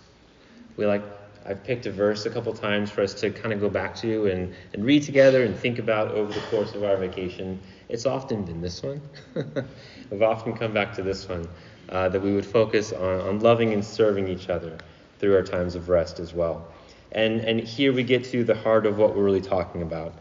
We 0.76 0.84
like 0.84 1.02
I've 1.46 1.62
picked 1.62 1.86
a 1.86 1.92
verse 1.92 2.26
a 2.26 2.30
couple 2.30 2.52
times 2.54 2.90
for 2.90 3.02
us 3.02 3.14
to 3.14 3.30
kind 3.30 3.52
of 3.52 3.60
go 3.60 3.68
back 3.68 3.94
to 3.96 4.26
and, 4.26 4.54
and 4.72 4.84
read 4.84 5.02
together 5.02 5.44
and 5.44 5.54
think 5.54 5.78
about 5.78 6.10
over 6.12 6.32
the 6.32 6.40
course 6.50 6.74
of 6.74 6.82
our 6.82 6.96
vacation. 6.96 7.60
It's 7.88 8.06
often 8.06 8.44
been 8.44 8.62
this 8.62 8.82
one. 8.82 9.00
We've 10.10 10.22
often 10.22 10.56
come 10.56 10.72
back 10.72 10.94
to 10.94 11.02
this 11.02 11.28
one 11.28 11.46
uh, 11.90 12.08
that 12.08 12.20
we 12.20 12.34
would 12.34 12.46
focus 12.46 12.92
on, 12.92 13.20
on 13.20 13.40
loving 13.40 13.74
and 13.74 13.84
serving 13.84 14.26
each 14.26 14.48
other 14.48 14.78
through 15.18 15.36
our 15.36 15.42
times 15.42 15.74
of 15.74 15.90
rest 15.90 16.18
as 16.18 16.32
well. 16.32 16.66
And, 17.12 17.40
and 17.40 17.60
here 17.60 17.92
we 17.92 18.02
get 18.02 18.24
to 18.26 18.42
the 18.42 18.54
heart 18.54 18.86
of 18.86 18.96
what 18.96 19.14
we're 19.14 19.24
really 19.24 19.42
talking 19.42 19.82
about 19.82 20.14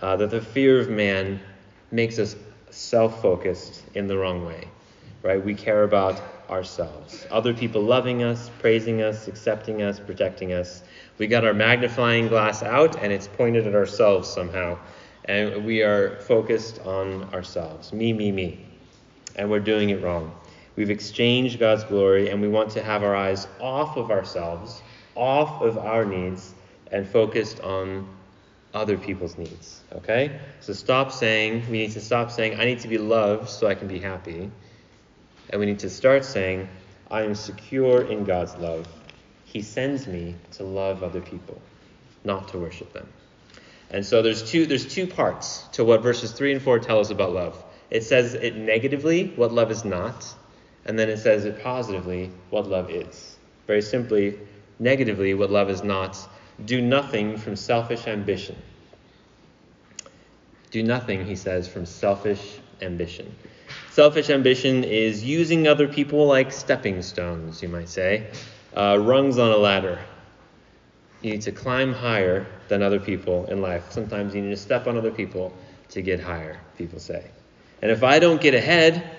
uh, 0.00 0.16
that 0.16 0.30
the 0.30 0.40
fear 0.40 0.80
of 0.80 0.88
man 0.88 1.38
makes 1.90 2.18
us 2.18 2.34
self 2.70 3.20
focused 3.20 3.81
in 3.94 4.06
the 4.06 4.16
wrong 4.16 4.44
way, 4.44 4.68
right? 5.22 5.44
We 5.44 5.54
care 5.54 5.84
about 5.84 6.20
ourselves. 6.50 7.26
Other 7.30 7.54
people 7.54 7.82
loving 7.82 8.22
us, 8.22 8.50
praising 8.60 9.02
us, 9.02 9.28
accepting 9.28 9.82
us, 9.82 9.98
protecting 9.98 10.52
us. 10.52 10.82
We 11.18 11.26
got 11.26 11.44
our 11.44 11.54
magnifying 11.54 12.28
glass 12.28 12.62
out 12.62 13.02
and 13.02 13.12
it's 13.12 13.28
pointed 13.28 13.66
at 13.66 13.74
ourselves 13.74 14.28
somehow. 14.28 14.78
And 15.24 15.64
we 15.64 15.82
are 15.82 16.16
focused 16.20 16.80
on 16.80 17.24
ourselves. 17.32 17.92
Me, 17.92 18.12
me, 18.12 18.32
me. 18.32 18.66
And 19.36 19.50
we're 19.50 19.60
doing 19.60 19.90
it 19.90 20.02
wrong. 20.02 20.34
We've 20.76 20.90
exchanged 20.90 21.58
God's 21.58 21.84
glory 21.84 22.30
and 22.30 22.40
we 22.40 22.48
want 22.48 22.70
to 22.72 22.82
have 22.82 23.02
our 23.02 23.14
eyes 23.14 23.46
off 23.60 23.96
of 23.96 24.10
ourselves, 24.10 24.82
off 25.14 25.62
of 25.62 25.78
our 25.78 26.04
needs, 26.04 26.54
and 26.90 27.06
focused 27.06 27.60
on 27.60 28.06
other 28.74 28.96
people's 28.96 29.36
needs. 29.36 29.80
Okay? 29.92 30.38
So 30.60 30.72
stop 30.72 31.12
saying, 31.12 31.64
we 31.70 31.78
need 31.78 31.92
to 31.92 32.00
stop 32.00 32.30
saying, 32.30 32.58
I 32.58 32.64
need 32.64 32.80
to 32.80 32.88
be 32.88 32.98
loved 32.98 33.48
so 33.48 33.66
I 33.66 33.74
can 33.74 33.88
be 33.88 33.98
happy. 33.98 34.50
And 35.50 35.60
we 35.60 35.66
need 35.66 35.80
to 35.80 35.90
start 35.90 36.24
saying, 36.24 36.68
I 37.10 37.22
am 37.22 37.34
secure 37.34 38.02
in 38.02 38.24
God's 38.24 38.54
love. 38.56 38.86
He 39.44 39.60
sends 39.60 40.06
me 40.06 40.34
to 40.52 40.64
love 40.64 41.02
other 41.02 41.20
people, 41.20 41.60
not 42.24 42.48
to 42.48 42.58
worship 42.58 42.92
them. 42.92 43.06
And 43.90 44.06
so 44.06 44.22
there's 44.22 44.42
two 44.42 44.64
there's 44.64 44.86
two 44.86 45.06
parts 45.06 45.64
to 45.72 45.84
what 45.84 46.02
verses 46.02 46.32
3 46.32 46.52
and 46.52 46.62
4 46.62 46.78
tell 46.78 46.98
us 46.98 47.10
about 47.10 47.32
love. 47.32 47.62
It 47.90 48.04
says 48.04 48.32
it 48.32 48.56
negatively 48.56 49.26
what 49.36 49.52
love 49.52 49.70
is 49.70 49.84
not, 49.84 50.26
and 50.86 50.98
then 50.98 51.10
it 51.10 51.18
says 51.18 51.44
it 51.44 51.62
positively 51.62 52.30
what 52.48 52.66
love 52.66 52.90
is. 52.90 53.36
Very 53.66 53.82
simply, 53.82 54.38
negatively 54.78 55.34
what 55.34 55.50
love 55.50 55.68
is 55.68 55.84
not, 55.84 56.16
do 56.64 56.80
nothing 56.80 57.36
from 57.36 57.56
selfish 57.56 58.06
ambition. 58.06 58.56
Do 60.70 60.82
nothing, 60.82 61.26
he 61.26 61.36
says, 61.36 61.68
from 61.68 61.86
selfish 61.86 62.58
ambition. 62.80 63.34
Selfish 63.90 64.30
ambition 64.30 64.84
is 64.84 65.22
using 65.22 65.68
other 65.68 65.86
people 65.86 66.26
like 66.26 66.52
stepping 66.52 67.02
stones, 67.02 67.62
you 67.62 67.68
might 67.68 67.88
say, 67.88 68.26
uh, 68.74 68.98
rungs 68.98 69.38
on 69.38 69.50
a 69.50 69.56
ladder. 69.56 69.98
You 71.20 71.32
need 71.32 71.42
to 71.42 71.52
climb 71.52 71.92
higher 71.92 72.46
than 72.68 72.82
other 72.82 72.98
people 72.98 73.46
in 73.46 73.60
life. 73.60 73.92
Sometimes 73.92 74.34
you 74.34 74.42
need 74.42 74.50
to 74.50 74.56
step 74.56 74.86
on 74.86 74.96
other 74.96 75.10
people 75.10 75.52
to 75.90 76.02
get 76.02 76.20
higher, 76.20 76.58
people 76.78 76.98
say. 76.98 77.30
And 77.80 77.90
if 77.90 78.02
I 78.02 78.18
don't 78.18 78.40
get 78.40 78.54
ahead, 78.54 79.10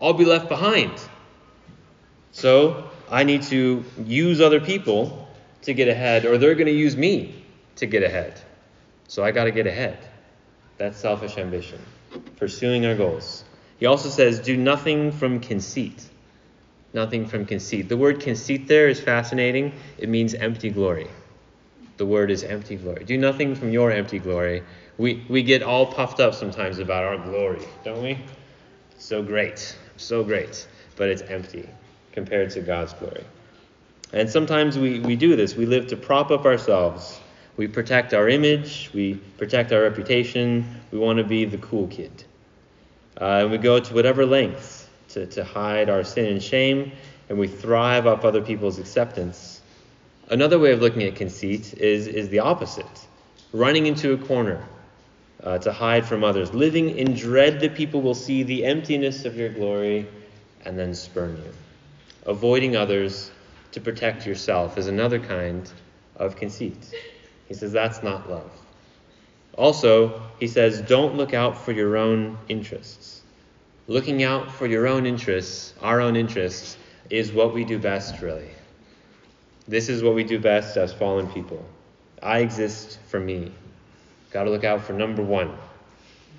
I'll 0.00 0.12
be 0.14 0.24
left 0.24 0.48
behind. 0.48 0.92
So 2.32 2.90
I 3.10 3.24
need 3.24 3.42
to 3.44 3.84
use 4.04 4.40
other 4.40 4.60
people 4.60 5.21
to 5.62 5.74
get 5.74 5.88
ahead, 5.88 6.24
or 6.24 6.38
they're 6.38 6.54
going 6.54 6.66
to 6.66 6.72
use 6.72 6.96
me 6.96 7.44
to 7.76 7.86
get 7.86 8.02
ahead. 8.02 8.40
So 9.08 9.24
I 9.24 9.30
got 9.30 9.44
to 9.44 9.50
get 9.50 9.66
ahead. 9.66 9.98
That's 10.78 10.98
selfish 10.98 11.38
ambition, 11.38 11.78
pursuing 12.36 12.86
our 12.86 12.94
goals. 12.94 13.44
He 13.78 13.86
also 13.86 14.08
says, 14.08 14.40
do 14.40 14.56
nothing 14.56 15.12
from 15.12 15.40
conceit. 15.40 16.08
Nothing 16.94 17.26
from 17.26 17.46
conceit. 17.46 17.88
The 17.88 17.96
word 17.96 18.20
conceit 18.20 18.68
there 18.68 18.88
is 18.88 19.00
fascinating. 19.00 19.72
It 19.98 20.08
means 20.08 20.34
empty 20.34 20.70
glory. 20.70 21.08
The 21.96 22.06
word 22.06 22.30
is 22.30 22.42
empty 22.42 22.76
glory. 22.76 23.04
Do 23.04 23.16
nothing 23.16 23.54
from 23.54 23.70
your 23.70 23.90
empty 23.90 24.18
glory. 24.18 24.62
We, 24.98 25.24
we 25.28 25.42
get 25.42 25.62
all 25.62 25.86
puffed 25.86 26.20
up 26.20 26.34
sometimes 26.34 26.78
about 26.78 27.04
our 27.04 27.16
glory, 27.16 27.66
don't 27.84 28.02
we? 28.02 28.18
So 28.98 29.22
great, 29.22 29.76
so 29.96 30.22
great, 30.22 30.66
but 30.96 31.08
it's 31.08 31.22
empty 31.22 31.68
compared 32.12 32.50
to 32.50 32.60
God's 32.60 32.92
glory. 32.92 33.24
And 34.12 34.28
sometimes 34.28 34.78
we, 34.78 35.00
we 35.00 35.16
do 35.16 35.36
this. 35.36 35.56
We 35.56 35.66
live 35.66 35.86
to 35.88 35.96
prop 35.96 36.30
up 36.30 36.44
ourselves. 36.44 37.18
We 37.56 37.68
protect 37.68 38.14
our 38.14 38.28
image, 38.28 38.90
we 38.94 39.14
protect 39.36 39.72
our 39.72 39.82
reputation, 39.82 40.64
we 40.90 40.98
want 40.98 41.18
to 41.18 41.24
be 41.24 41.44
the 41.44 41.58
cool 41.58 41.86
kid. 41.88 42.24
Uh, 43.20 43.40
and 43.42 43.50
we 43.50 43.58
go 43.58 43.78
to 43.78 43.94
whatever 43.94 44.24
lengths 44.24 44.88
to, 45.10 45.26
to 45.26 45.44
hide 45.44 45.90
our 45.90 46.02
sin 46.02 46.26
and 46.26 46.42
shame, 46.42 46.92
and 47.28 47.38
we 47.38 47.46
thrive 47.46 48.06
off 48.06 48.24
other 48.24 48.40
people's 48.40 48.78
acceptance. 48.78 49.60
Another 50.30 50.58
way 50.58 50.72
of 50.72 50.80
looking 50.80 51.02
at 51.02 51.14
conceit 51.14 51.74
is, 51.74 52.06
is 52.06 52.30
the 52.30 52.38
opposite 52.38 52.86
running 53.52 53.84
into 53.84 54.14
a 54.14 54.16
corner 54.16 54.66
uh, 55.42 55.58
to 55.58 55.72
hide 55.72 56.06
from 56.06 56.24
others, 56.24 56.54
living 56.54 56.96
in 56.96 57.12
dread 57.14 57.60
that 57.60 57.74
people 57.74 58.00
will 58.00 58.14
see 58.14 58.42
the 58.42 58.64
emptiness 58.64 59.26
of 59.26 59.36
your 59.36 59.50
glory 59.50 60.06
and 60.64 60.78
then 60.78 60.94
spurn 60.94 61.36
you. 61.36 61.52
Avoiding 62.24 62.76
others 62.76 63.30
to 63.72 63.80
protect 63.80 64.26
yourself 64.26 64.78
is 64.78 64.86
another 64.86 65.18
kind 65.18 65.70
of 66.16 66.36
conceit. 66.36 66.94
He 67.48 67.54
says 67.54 67.72
that's 67.72 68.02
not 68.02 68.30
love. 68.30 68.50
Also, 69.58 70.22
he 70.40 70.46
says, 70.46 70.80
don't 70.82 71.16
look 71.16 71.34
out 71.34 71.58
for 71.58 71.72
your 71.72 71.96
own 71.96 72.38
interests. 72.48 73.20
Looking 73.86 74.22
out 74.22 74.50
for 74.50 74.66
your 74.66 74.86
own 74.86 75.04
interests, 75.04 75.74
our 75.82 76.00
own 76.00 76.16
interests, 76.16 76.78
is 77.10 77.32
what 77.32 77.52
we 77.52 77.64
do 77.64 77.78
best, 77.78 78.22
really. 78.22 78.48
This 79.68 79.88
is 79.88 80.02
what 80.02 80.14
we 80.14 80.24
do 80.24 80.38
best 80.38 80.76
as 80.76 80.92
fallen 80.92 81.28
people. 81.28 81.64
I 82.22 82.38
exist 82.38 82.98
for 83.08 83.20
me. 83.20 83.52
Got 84.30 84.44
to 84.44 84.50
look 84.50 84.64
out 84.64 84.82
for 84.82 84.94
number 84.94 85.22
one. 85.22 85.54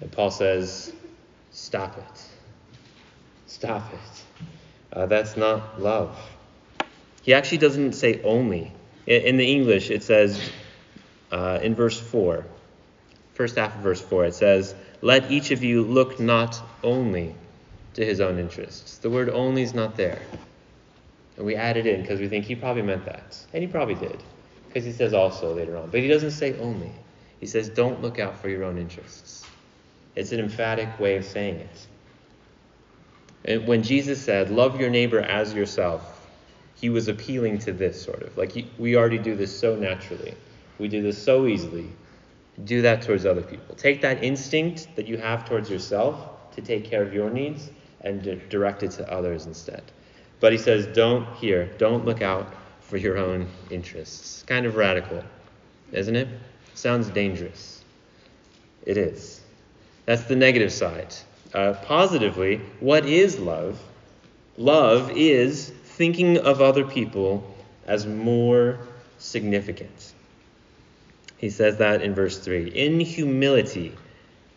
And 0.01 0.11
Paul 0.11 0.31
says, 0.31 0.91
stop 1.51 1.97
it. 1.97 2.23
Stop 3.45 3.93
it. 3.93 4.45
Uh, 4.91 5.05
that's 5.05 5.37
not 5.37 5.79
love. 5.79 6.17
He 7.23 7.33
actually 7.33 7.57
doesn't 7.59 7.93
say 7.93 8.21
only. 8.23 8.71
In, 9.07 9.35
the 9.35 9.51
English, 9.51 9.89
it 9.89 10.03
says 10.03 10.39
uh, 11.31 11.59
in 11.61 11.75
verse 11.75 11.99
4, 11.99 12.45
first 13.33 13.57
half 13.57 13.75
of 13.75 13.81
verse 13.81 14.01
4, 14.01 14.25
it 14.25 14.35
says, 14.35 14.75
Let 15.01 15.31
each 15.31 15.51
of 15.51 15.63
you 15.63 15.83
look 15.83 16.19
not 16.19 16.61
only 16.83 17.35
to 17.95 18.05
his 18.05 18.21
own 18.21 18.39
interests. 18.39 18.97
The 18.99 19.09
word 19.09 19.29
only 19.29 19.61
is 19.61 19.73
not 19.73 19.97
there. 19.97 20.21
And 21.37 21.45
we 21.45 21.55
add 21.55 21.77
it 21.77 21.87
in 21.87 22.01
because 22.01 22.19
we 22.19 22.27
think 22.27 22.45
he 22.45 22.55
probably 22.55 22.83
meant 22.83 23.05
that. 23.05 23.37
And 23.53 23.63
he 23.63 23.67
probably 23.67 23.95
did, 23.95 24.21
because 24.67 24.85
he 24.85 24.91
says 24.91 25.13
also 25.13 25.53
later 25.53 25.77
on. 25.77 25.89
But 25.89 26.01
he 26.01 26.07
doesn't 26.07 26.31
say 26.31 26.57
only. 26.59 26.91
He 27.39 27.47
says, 27.47 27.69
Don't 27.69 28.01
look 28.01 28.19
out 28.19 28.37
for 28.39 28.49
your 28.49 28.63
own 28.63 28.77
interests. 28.77 29.45
It's 30.15 30.31
an 30.31 30.39
emphatic 30.39 30.99
way 30.99 31.17
of 31.17 31.25
saying 31.25 31.55
it. 31.55 31.87
And 33.45 33.67
when 33.67 33.83
Jesus 33.83 34.21
said, 34.21 34.49
Love 34.49 34.79
your 34.79 34.89
neighbor 34.89 35.19
as 35.19 35.53
yourself, 35.53 36.12
he 36.83 36.89
was 36.89 37.07
appealing 37.07 37.57
to 37.57 37.71
this 37.71 38.03
sort 38.03 38.21
of. 38.23 38.37
Like, 38.37 38.51
he, 38.51 38.69
we 38.77 38.97
already 38.97 39.17
do 39.17 39.37
this 39.37 39.57
so 39.57 39.73
naturally. 39.73 40.33
We 40.79 40.89
do 40.89 41.01
this 41.01 41.17
so 41.17 41.47
easily. 41.47 41.87
Do 42.65 42.81
that 42.81 43.03
towards 43.03 43.25
other 43.25 43.41
people. 43.41 43.73
Take 43.75 44.01
that 44.01 44.21
instinct 44.21 44.89
that 44.97 45.07
you 45.07 45.17
have 45.17 45.47
towards 45.47 45.69
yourself 45.69 46.51
to 46.55 46.61
take 46.61 46.83
care 46.83 47.01
of 47.01 47.13
your 47.13 47.29
needs 47.29 47.69
and 48.01 48.21
direct 48.49 48.83
it 48.83 48.91
to 48.91 49.09
others 49.09 49.45
instead. 49.45 49.81
But 50.41 50.51
he 50.51 50.57
says, 50.57 50.85
don't 50.87 51.25
here, 51.37 51.71
don't 51.77 52.03
look 52.03 52.21
out 52.21 52.53
for 52.81 52.97
your 52.97 53.17
own 53.17 53.47
interests. 53.69 54.43
Kind 54.45 54.65
of 54.65 54.75
radical, 54.75 55.23
isn't 55.93 56.17
it? 56.17 56.27
Sounds 56.73 57.07
dangerous. 57.07 57.81
It 58.85 58.97
is. 58.97 59.39
That's 60.05 60.23
the 60.25 60.35
negative 60.35 60.73
side. 60.73 61.15
Uh, 61.53 61.75
positively, 61.85 62.57
what 62.81 63.05
is 63.05 63.39
love? 63.39 63.79
Love 64.57 65.11
is 65.15 65.71
thinking 65.93 66.39
of 66.39 66.59
other 66.59 66.85
people 66.85 67.55
as 67.85 68.07
more 68.07 68.79
significant. 69.19 70.13
He 71.37 71.49
says 71.49 71.77
that 71.77 72.01
in 72.01 72.15
verse 72.15 72.39
3. 72.39 72.69
In 72.69 72.99
humility, 72.99 73.93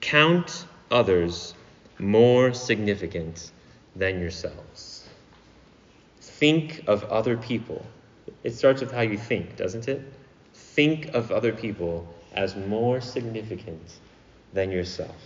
count 0.01 0.64
others 0.90 1.55
more 1.99 2.55
significant 2.55 3.51
than 3.94 4.20
yourselves. 4.20 5.09
Think 6.20 6.85
of 6.87 7.05
other 7.05 7.37
people. 7.37 7.85
It 8.42 8.55
starts 8.55 8.81
with 8.81 8.92
how 8.92 9.03
you 9.03 9.18
think, 9.18 9.57
doesn't 9.57 9.88
it? 9.88 10.03
Think 10.55 11.09
of 11.14 11.33
other 11.33 11.53
people 11.53 12.07
as 12.33 12.57
more 12.57 13.01
significant 13.01 13.99
than 14.53 14.70
yourself. 14.70 15.16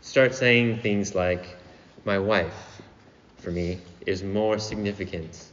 Start 0.00 0.34
saying 0.34 0.78
things 0.78 1.14
like, 1.14 1.56
My 2.04 2.18
wife, 2.18 2.80
for 3.36 3.50
me, 3.50 3.78
is 4.08 4.22
more 4.22 4.58
significant 4.58 5.44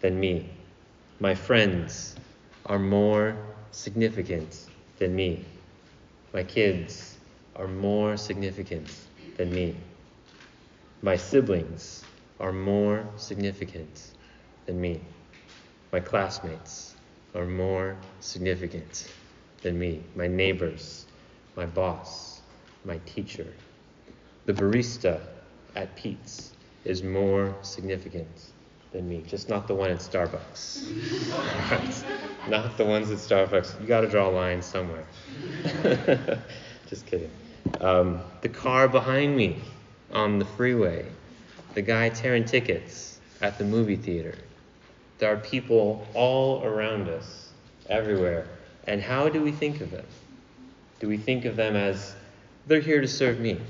than 0.00 0.18
me. 0.18 0.48
My 1.20 1.34
friends 1.34 2.16
are 2.64 2.78
more 2.78 3.36
significant 3.70 4.64
than 4.98 5.14
me. 5.14 5.44
My 6.32 6.42
kids 6.42 7.18
are 7.54 7.68
more 7.68 8.16
significant 8.16 8.88
than 9.36 9.52
me. 9.52 9.76
My 11.02 11.16
siblings 11.16 12.02
are 12.40 12.50
more 12.50 13.06
significant 13.16 14.12
than 14.64 14.80
me. 14.80 15.02
My 15.92 16.00
classmates 16.00 16.94
are 17.34 17.44
more 17.44 17.94
significant 18.20 19.12
than 19.60 19.78
me. 19.78 20.02
My 20.16 20.28
neighbors, 20.28 21.04
my 21.56 21.66
boss, 21.66 22.40
my 22.86 22.98
teacher. 23.04 23.52
The 24.46 24.54
barista 24.54 25.20
at 25.76 25.94
Pete's 25.94 26.54
is 26.84 27.02
more 27.02 27.54
significant 27.62 28.28
than 28.92 29.08
me, 29.08 29.22
just 29.26 29.48
not 29.48 29.68
the 29.68 29.74
one 29.74 29.90
at 29.90 29.98
Starbucks. 29.98 31.70
right. 31.70 32.04
Not 32.48 32.78
the 32.78 32.84
ones 32.84 33.10
at 33.10 33.18
Starbucks. 33.18 33.78
You 33.78 33.86
got 33.86 34.00
to 34.00 34.08
draw 34.08 34.28
a 34.28 34.30
line 34.30 34.62
somewhere. 34.62 35.04
just 36.88 37.04
kidding. 37.04 37.30
Um, 37.82 38.22
the 38.40 38.48
car 38.48 38.88
behind 38.88 39.36
me 39.36 39.58
on 40.12 40.38
the 40.38 40.46
freeway, 40.46 41.04
the 41.74 41.82
guy 41.82 42.08
tearing 42.08 42.46
tickets 42.46 43.20
at 43.42 43.58
the 43.58 43.64
movie 43.64 43.96
theater. 43.96 44.34
There 45.18 45.30
are 45.30 45.36
people 45.36 46.06
all 46.14 46.64
around 46.64 47.08
us, 47.08 47.50
everywhere. 47.88 48.46
And 48.86 49.02
how 49.02 49.28
do 49.28 49.42
we 49.42 49.52
think 49.52 49.80
of 49.80 49.90
them? 49.90 50.06
Do 51.00 51.08
we 51.08 51.18
think 51.18 51.44
of 51.44 51.56
them 51.56 51.76
as 51.76 52.14
they're 52.66 52.80
here 52.80 53.00
to 53.00 53.08
serve 53.08 53.38
me? 53.38 53.60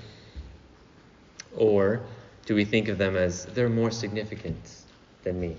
Or 1.57 2.01
do 2.49 2.55
we 2.55 2.65
think 2.65 2.89
of 2.89 2.97
them 2.97 3.15
as 3.15 3.45
they're 3.45 3.69
more 3.69 3.91
significant 3.91 4.57
than 5.23 5.39
me? 5.39 5.55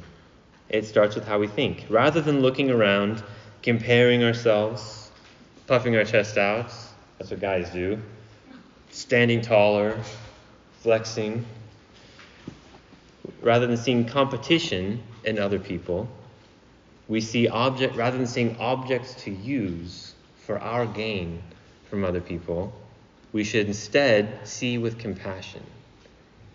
It 0.69 0.88
starts 0.88 1.13
with 1.13 1.28
how 1.28 1.38
we 1.38 1.45
think. 1.45 1.86
Rather 1.88 2.19
than 2.19 2.41
looking 2.41 2.71
around, 2.71 3.21
comparing 3.62 4.23
ourselves, 4.23 5.12
puffing 5.67 5.95
our 5.95 6.04
chest 6.04 6.39
out, 6.39 6.73
that's 7.19 7.30
what 7.30 7.39
guys 7.39 7.69
do, 7.69 7.99
standing 8.89 9.39
taller, 9.39 9.99
flexing, 10.80 11.45
rather 13.43 13.67
than 13.67 13.78
seeing 13.78 14.04
competition 14.04 14.99
in 15.25 15.38
other 15.38 15.60
people, 15.60 16.10
we 17.08 17.21
see 17.21 17.47
object 17.47 17.97
rather 17.97 18.17
than 18.17 18.25
seeing 18.25 18.58
objects 18.58 19.13
to 19.13 19.30
use 19.30 20.15
for 20.47 20.58
our 20.58 20.88
gain 20.88 21.43
from 21.88 22.04
other 22.04 22.21
people, 22.21 22.73
we 23.32 23.43
should 23.43 23.67
instead 23.67 24.39
see 24.47 24.80
with 24.80 24.97
compassion. 24.97 25.62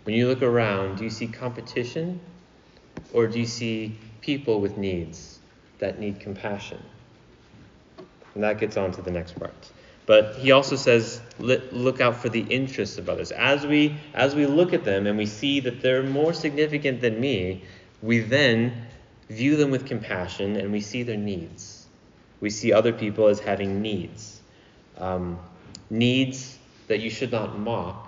When 0.05 0.15
you 0.15 0.27
look 0.27 0.43
around, 0.43 0.97
do 0.99 1.03
you 1.03 1.09
see 1.09 1.27
competition 1.27 2.19
or 3.11 3.25
do 3.25 3.39
you 3.39 3.45
see 3.47 3.97
people 4.21 4.61
with 4.61 4.77
needs 4.77 5.39
that 5.79 5.99
need 5.99 6.19
compassion? 6.19 6.81
And 8.35 8.43
that 8.43 8.59
gets 8.59 8.77
on 8.77 8.91
to 8.93 9.01
the 9.01 9.09
next 9.09 9.39
part. 9.39 9.71
But 10.05 10.35
he 10.35 10.51
also 10.51 10.75
says, 10.75 11.19
look 11.39 11.99
out 12.01 12.17
for 12.17 12.29
the 12.29 12.41
interests 12.41 12.99
of 12.99 13.09
others. 13.09 13.31
As 13.31 13.65
we, 13.65 13.97
as 14.13 14.35
we 14.35 14.45
look 14.45 14.73
at 14.73 14.83
them 14.83 15.07
and 15.07 15.17
we 15.17 15.25
see 15.25 15.59
that 15.61 15.81
they're 15.81 16.03
more 16.03 16.33
significant 16.33 17.01
than 17.01 17.19
me, 17.19 17.63
we 18.03 18.19
then 18.19 18.85
view 19.29 19.55
them 19.55 19.71
with 19.71 19.87
compassion 19.87 20.55
and 20.57 20.71
we 20.71 20.81
see 20.81 21.01
their 21.01 21.17
needs. 21.17 21.87
We 22.41 22.51
see 22.51 22.71
other 22.71 22.93
people 22.93 23.27
as 23.27 23.39
having 23.39 23.81
needs. 23.81 24.39
Um, 24.99 25.39
needs 25.89 26.59
that 26.87 26.99
you 26.99 27.09
should 27.09 27.31
not 27.31 27.57
mock, 27.57 28.04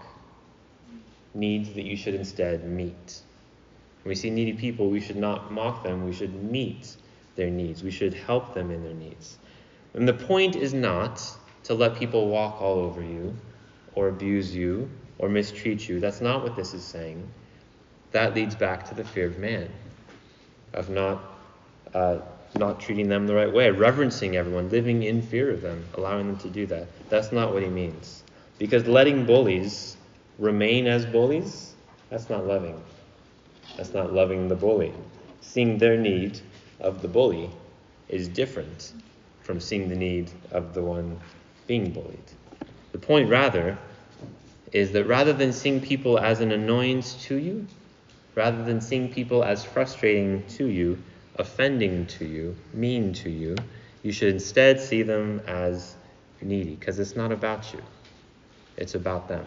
needs 1.38 1.74
that 1.74 1.84
you 1.84 1.96
should 1.96 2.16
instead 2.16 2.66
meet. 2.66 3.22
When 4.04 4.10
we 4.10 4.16
see 4.16 4.30
needy 4.30 4.54
people, 4.54 4.90
we 4.90 5.00
should 5.00 5.16
not 5.16 5.52
mock 5.52 5.84
them, 5.84 6.06
we 6.06 6.14
should 6.14 6.34
meet 6.44 6.98
their 7.38 7.50
needs. 7.50 7.84
We 7.84 7.92
should 7.92 8.14
help 8.14 8.54
them 8.54 8.72
in 8.72 8.84
their 8.84 8.94
needs. 8.94 9.38
And 9.94 10.06
the 10.08 10.14
point 10.14 10.58
is 10.58 10.74
not 10.74 11.24
to 11.64 11.74
let 11.74 11.96
people 11.96 12.28
walk 12.28 12.62
all 12.62 12.80
over 12.80 13.02
you 13.02 13.36
or 13.96 14.10
abuse 14.10 14.54
you 14.54 14.90
or 15.20 15.30
mistreat 15.30 15.88
you. 15.88 16.00
That's 16.00 16.20
not 16.20 16.44
what 16.44 16.56
this 16.56 16.74
is 16.74 16.84
saying. 16.84 17.26
That 18.12 18.36
leads 18.36 18.56
back 18.56 18.88
to 18.90 18.96
the 18.96 19.04
fear 19.04 19.28
of 19.28 19.38
man, 19.38 19.70
of 20.74 20.90
not, 20.90 21.22
uh, 21.94 22.20
not 22.56 22.80
treating 22.80 23.08
them 23.08 23.28
the 23.28 23.36
right 23.36 23.52
way, 23.52 23.70
reverencing 23.70 24.36
everyone, 24.36 24.70
living 24.70 25.04
in 25.04 25.22
fear 25.22 25.52
of 25.52 25.62
them, 25.62 25.86
allowing 25.96 26.28
them 26.28 26.38
to 26.38 26.50
do 26.50 26.66
that. 26.68 26.88
That's 27.10 27.32
not 27.32 27.54
what 27.54 27.64
he 27.64 27.70
means. 27.70 28.24
Because 28.58 28.88
letting 28.88 29.26
bullies 29.26 29.97
remain 30.38 30.88
as 30.88 31.06
bullies, 31.06 31.74
that's 32.10 32.30
not 32.30 32.46
loving. 32.46 32.82
That's 33.76 33.94
not 33.94 34.14
loving 34.14 34.48
the 34.48 34.56
bully. 34.56 34.94
Seeing 35.42 35.78
their 35.78 35.98
need 35.98 36.40
of 36.80 37.02
the 37.02 37.08
bully 37.08 37.50
is 38.10 38.28
different 38.28 38.94
from 39.42 39.60
seeing 39.60 39.90
the 39.90 39.96
need 39.96 40.32
of 40.52 40.74
the 40.74 40.82
one 40.82 41.20
being 41.68 41.92
bullied. 41.92 42.32
The 42.92 42.98
point, 42.98 43.30
rather, 43.30 43.78
is 44.72 44.92
that 44.92 45.06
rather 45.06 45.34
than 45.34 45.54
seeing 45.54 45.82
people 45.82 46.20
as 46.20 46.42
an 46.42 46.52
annoyance 46.52 47.16
to 47.26 47.36
you, 47.36 47.68
rather 48.36 48.64
than 48.64 48.82
seeing 48.82 49.12
people 49.12 49.44
as 49.44 49.64
frustrating 49.64 50.46
to 50.48 50.68
you, 50.68 51.02
offending 51.36 52.06
to 52.08 52.26
you, 52.26 52.56
mean 52.74 53.14
to 53.14 53.30
you, 53.30 53.56
you 54.04 54.12
should 54.12 54.34
instead 54.34 54.80
see 54.80 55.04
them 55.04 55.42
as 55.48 55.96
needy, 56.42 56.76
because 56.76 57.00
it's 57.00 57.16
not 57.16 57.32
about 57.32 57.74
you, 57.74 57.82
it's 58.78 58.96
about 58.96 59.28
them. 59.28 59.46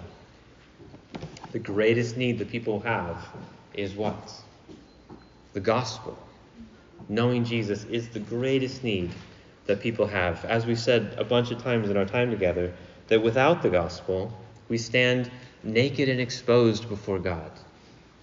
The 1.52 1.58
greatest 1.58 2.16
need 2.16 2.38
that 2.38 2.48
people 2.48 2.80
have 2.80 3.28
is 3.74 3.94
what? 3.94 4.32
The 5.52 5.60
gospel. 5.60 6.16
Knowing 7.08 7.44
Jesus 7.44 7.84
is 7.84 8.08
the 8.08 8.20
greatest 8.20 8.84
need 8.84 9.10
that 9.66 9.80
people 9.80 10.06
have. 10.06 10.44
As 10.44 10.64
we 10.64 10.76
said 10.76 11.14
a 11.18 11.24
bunch 11.24 11.50
of 11.50 11.62
times 11.62 11.90
in 11.90 11.96
our 11.96 12.04
time 12.04 12.30
together, 12.30 12.72
that 13.08 13.22
without 13.22 13.62
the 13.62 13.70
gospel, 13.70 14.32
we 14.68 14.78
stand 14.78 15.30
naked 15.64 16.08
and 16.08 16.20
exposed 16.20 16.88
before 16.88 17.18
God. 17.18 17.50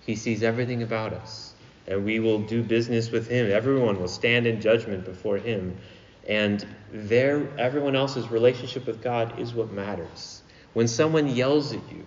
He 0.06 0.16
sees 0.16 0.42
everything 0.42 0.84
about 0.84 1.12
us, 1.12 1.54
and 1.86 2.06
we 2.06 2.20
will 2.20 2.40
do 2.40 2.63
business 2.63 3.12
with 3.12 3.28
Him. 3.28 3.52
Everyone 3.52 4.00
will 4.00 4.08
stand 4.08 4.48
in 4.48 4.62
judgment 4.62 5.04
before 5.04 5.38
Him, 5.38 5.76
and 6.28 6.66
their 6.94 7.46
everyone 7.60 7.96
else's 7.96 8.32
relationship 8.32 8.88
with 8.88 9.04
God 9.04 9.38
is 9.38 9.54
what 9.54 9.72
matters. 9.72 10.42
When 10.74 10.88
someone 10.88 11.28
yells 11.28 11.74
at 11.74 11.82
you, 11.92 12.06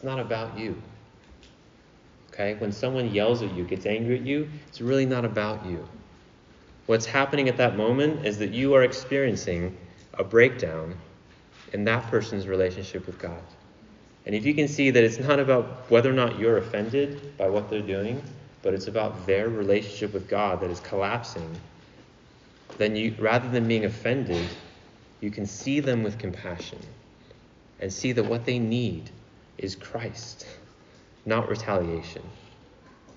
it's 0.00 0.04
not 0.06 0.18
about 0.18 0.58
you. 0.58 0.80
Okay? 2.32 2.54
When 2.54 2.72
someone 2.72 3.12
yells 3.12 3.42
at 3.42 3.54
you, 3.54 3.64
gets 3.64 3.84
angry 3.84 4.18
at 4.18 4.24
you, 4.24 4.48
it's 4.66 4.80
really 4.80 5.04
not 5.04 5.26
about 5.26 5.66
you. 5.66 5.86
What's 6.86 7.04
happening 7.04 7.50
at 7.50 7.58
that 7.58 7.76
moment 7.76 8.24
is 8.24 8.38
that 8.38 8.48
you 8.48 8.72
are 8.72 8.82
experiencing 8.82 9.76
a 10.14 10.24
breakdown 10.24 10.96
in 11.74 11.84
that 11.84 12.10
person's 12.10 12.48
relationship 12.48 13.04
with 13.04 13.18
God. 13.18 13.42
And 14.24 14.34
if 14.34 14.46
you 14.46 14.54
can 14.54 14.68
see 14.68 14.88
that 14.90 15.04
it's 15.04 15.18
not 15.18 15.38
about 15.38 15.90
whether 15.90 16.08
or 16.08 16.14
not 16.14 16.38
you're 16.38 16.56
offended 16.56 17.36
by 17.36 17.50
what 17.50 17.68
they're 17.68 17.82
doing, 17.82 18.22
but 18.62 18.72
it's 18.72 18.86
about 18.86 19.26
their 19.26 19.50
relationship 19.50 20.14
with 20.14 20.30
God 20.30 20.62
that 20.62 20.70
is 20.70 20.80
collapsing, 20.80 21.54
then 22.78 22.96
you 22.96 23.14
rather 23.18 23.50
than 23.50 23.68
being 23.68 23.84
offended, 23.84 24.48
you 25.20 25.30
can 25.30 25.44
see 25.44 25.78
them 25.78 26.02
with 26.02 26.16
compassion 26.16 26.78
and 27.80 27.92
see 27.92 28.12
that 28.12 28.24
what 28.24 28.46
they 28.46 28.58
need 28.58 29.10
is 29.60 29.76
Christ, 29.76 30.46
not 31.24 31.48
retaliation. 31.48 32.22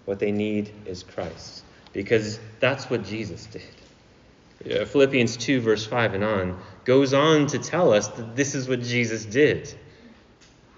What 0.06 0.20
they 0.20 0.32
need 0.32 0.72
is 0.86 1.02
Christ 1.02 1.64
because 1.94 2.40
that's 2.60 2.90
what 2.90 3.06
Jesus 3.06 3.46
did. 3.46 4.88
Philippians 4.88 5.38
2, 5.38 5.62
verse 5.62 5.86
5 5.86 6.16
and 6.16 6.24
on, 6.24 6.60
goes 6.86 7.14
on 7.14 7.48
to 7.48 7.60
tell 7.60 7.94
us 7.94 8.08
that 8.10 8.36
this 8.36 8.56
is 8.56 8.68
what 8.68 8.82
Jesus 8.82 9.26
did. 9.26 9.74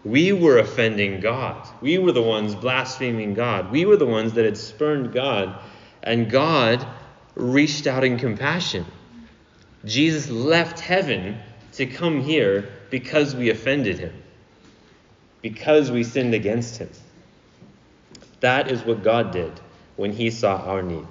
We 0.03 0.33
were 0.33 0.59
offending 0.59 1.19
God. 1.19 1.67
We 1.81 1.97
were 1.97 2.11
the 2.11 2.21
ones 2.21 2.55
blaspheming 2.55 3.33
God. 3.33 3.71
We 3.71 3.85
were 3.85 3.97
the 3.97 4.05
ones 4.05 4.33
that 4.33 4.45
had 4.45 4.57
spurned 4.57 5.13
God. 5.13 5.59
And 6.03 6.29
God 6.29 6.85
reached 7.35 7.87
out 7.87 8.03
in 8.03 8.17
compassion. 8.17 8.85
Jesus 9.83 10.29
left 10.29 10.79
heaven 10.79 11.37
to 11.73 11.85
come 11.85 12.21
here 12.21 12.69
because 12.89 13.35
we 13.35 13.49
offended 13.49 13.99
him, 13.99 14.13
because 15.45 15.91
we 15.91 16.03
sinned 16.03 16.33
against 16.33 16.77
him. 16.77 16.89
That 18.39 18.71
is 18.71 18.81
what 18.81 19.03
God 19.03 19.29
did 19.29 19.51
when 19.95 20.11
he 20.11 20.31
saw 20.31 20.57
our 20.57 20.81
need. 20.81 21.05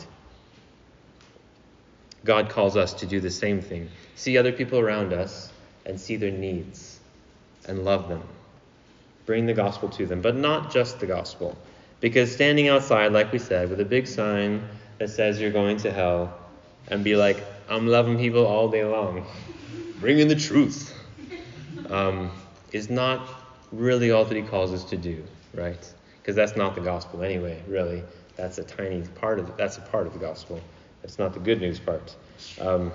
God 2.25 2.49
calls 2.49 2.77
us 2.77 2.95
to 2.95 3.07
do 3.07 3.21
the 3.21 3.31
same 3.31 3.63
thing 3.63 3.89
see 4.17 4.37
other 4.37 4.51
people 4.51 4.81
around 4.81 5.13
us 5.13 5.53
and 5.87 6.01
see 6.01 6.17
their 6.17 6.33
needs 6.33 6.99
and 7.69 7.85
love 7.85 8.09
them. 8.09 8.25
Bring 9.25 9.47
the 9.47 9.55
gospel 9.55 9.89
to 9.91 10.05
them, 10.05 10.21
but 10.21 10.35
not 10.35 10.73
just 10.73 10.99
the 10.99 11.07
gospel. 11.07 11.57
Because 12.01 12.33
standing 12.33 12.67
outside, 12.67 13.13
like 13.13 13.31
we 13.31 13.39
said, 13.39 13.71
with 13.71 13.81
a 13.81 13.85
big 13.85 14.09
sign 14.09 14.69
that 14.99 15.11
says 15.11 15.41
you're 15.41 15.53
going 15.53 15.77
to 15.77 15.93
hell 15.93 16.37
and 16.89 17.05
be 17.05 17.15
like, 17.15 17.41
I'm 17.69 17.87
loving 17.87 18.19
people 18.19 18.45
all 18.45 18.69
day 18.69 18.85
long, 18.85 19.29
bringing 20.01 20.27
the 20.27 20.35
truth, 20.35 20.93
um, 21.89 22.33
is 22.73 22.91
not 22.91 23.44
really 23.79 24.11
all 24.11 24.25
that 24.25 24.37
he 24.37 24.43
calls 24.43 24.73
us 24.73 24.85
to 24.85 24.97
do, 24.97 25.23
right? 25.55 25.93
Because 26.21 26.37
that's 26.37 26.57
not 26.57 26.75
the 26.75 26.81
gospel 26.81 27.23
anyway, 27.23 27.63
really. 27.69 28.03
That's 28.37 28.59
a 28.59 28.65
tiny 28.65 29.03
part 29.21 29.39
of 29.39 29.57
that's 29.57 29.79
a 29.79 29.83
part 29.83 30.07
of 30.07 30.13
the 30.13 30.19
gospel. 30.19 30.61
It's 31.03 31.19
not 31.19 31.35
the 31.35 31.41
good 31.41 31.61
news 31.61 31.79
part. 31.79 32.17
Um, 32.61 32.93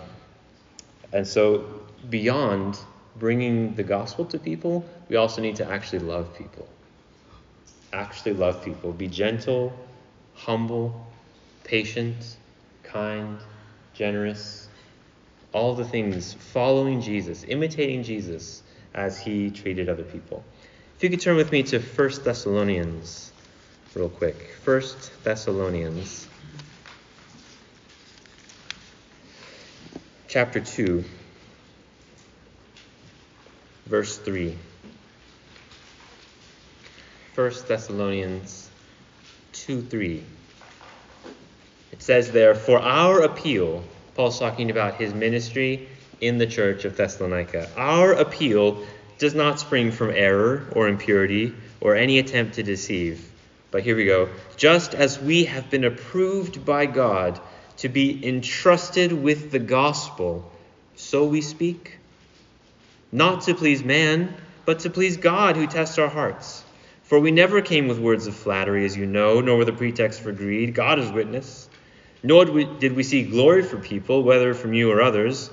and 1.14 1.28
so, 1.28 1.66
beyond 2.10 2.78
bringing 3.18 3.76
the 3.76 3.84
gospel 3.84 4.26
to 4.26 4.40
people, 4.40 4.86
we 5.10 5.16
also 5.16 5.42
need 5.42 5.56
to 5.58 5.70
actually 5.70 6.00
love 6.00 6.36
people. 6.38 6.68
actually 7.94 8.34
love 8.34 8.64
people. 8.64 8.92
Be 8.94 9.08
gentle, 9.08 9.74
humble, 10.36 11.08
patient, 11.64 12.38
kind, 12.84 13.40
generous. 13.94 14.68
All 15.54 15.74
the 15.74 15.86
things 15.86 16.34
following 16.34 17.02
Jesus, 17.02 17.44
imitating 17.48 18.04
Jesus 18.04 18.62
as 18.94 19.20
he 19.20 19.50
treated 19.50 19.90
other 19.90 20.04
people. 20.04 20.44
If 21.00 21.04
you 21.04 21.10
could 21.12 21.22
turn 21.22 21.38
with 21.38 21.54
me 21.54 21.64
to 21.64 21.80
1 21.80 22.10
Thessalonians 22.26 23.32
real 23.96 24.10
quick. 24.10 24.36
1 24.66 24.82
Thessalonians 25.24 26.28
chapter 30.28 30.60
2 30.60 31.06
verse 33.86 34.18
3. 34.18 34.58
1 37.34 37.52
Thessalonians 37.66 38.70
2 39.54 39.82
3. 39.82 40.24
It 41.94 42.02
says 42.02 42.34
there, 42.34 42.54
For 42.54 42.78
our 42.78 43.22
appeal, 43.22 43.86
Paul's 44.16 44.38
talking 44.38 44.70
about 44.70 44.96
his 44.96 45.14
ministry 45.14 45.88
in 46.20 46.40
the 46.40 46.48
church 46.48 46.84
of 46.84 46.98
Thessalonica. 46.98 47.70
Our 47.78 48.12
appeal 48.12 48.84
does 49.20 49.36
not 49.36 49.60
spring 49.60 49.92
from 49.92 50.10
error 50.10 50.68
or 50.72 50.88
impurity 50.88 51.54
or 51.82 51.96
any 51.96 52.18
attempt 52.18 52.56
to 52.56 52.64
deceive. 52.64 53.30
But 53.70 53.84
here 53.84 53.96
we 53.96 54.06
go. 54.06 54.30
Just 54.58 54.96
as 54.96 55.20
we 55.20 55.44
have 55.46 55.70
been 55.70 55.84
approved 55.84 56.66
by 56.66 56.88
God 56.88 57.40
to 57.78 57.90
be 57.90 58.26
entrusted 58.28 59.14
with 59.14 59.52
the 59.52 59.60
gospel, 59.60 60.52
so 60.96 61.26
we 61.26 61.42
speak. 61.42 61.98
Not 63.12 63.42
to 63.44 63.54
please 63.54 63.84
man, 63.84 64.34
but 64.66 64.80
to 64.80 64.90
please 64.90 65.18
God 65.18 65.56
who 65.56 65.68
tests 65.68 65.98
our 65.98 66.10
hearts. 66.10 66.64
For 67.04 67.20
we 67.20 67.32
never 67.32 67.62
came 67.62 67.88
with 67.88 68.00
words 68.00 68.28
of 68.28 68.36
flattery, 68.36 68.86
as 68.86 68.96
you 68.96 69.06
know, 69.06 69.42
nor 69.42 69.58
with 69.58 69.70
a 69.70 69.74
pretext 69.74 70.22
for 70.22 70.32
greed. 70.32 70.76
God 70.76 71.00
is 71.00 71.12
witness. 71.12 71.70
Nor 72.22 72.46
did 72.46 72.94
we 72.94 73.04
seek 73.04 73.32
glory 73.32 73.64
for 73.64 73.78
people, 73.78 74.24
whether 74.24 74.54
from 74.54 74.74
you 74.74 74.92
or 74.92 75.02
others, 75.02 75.50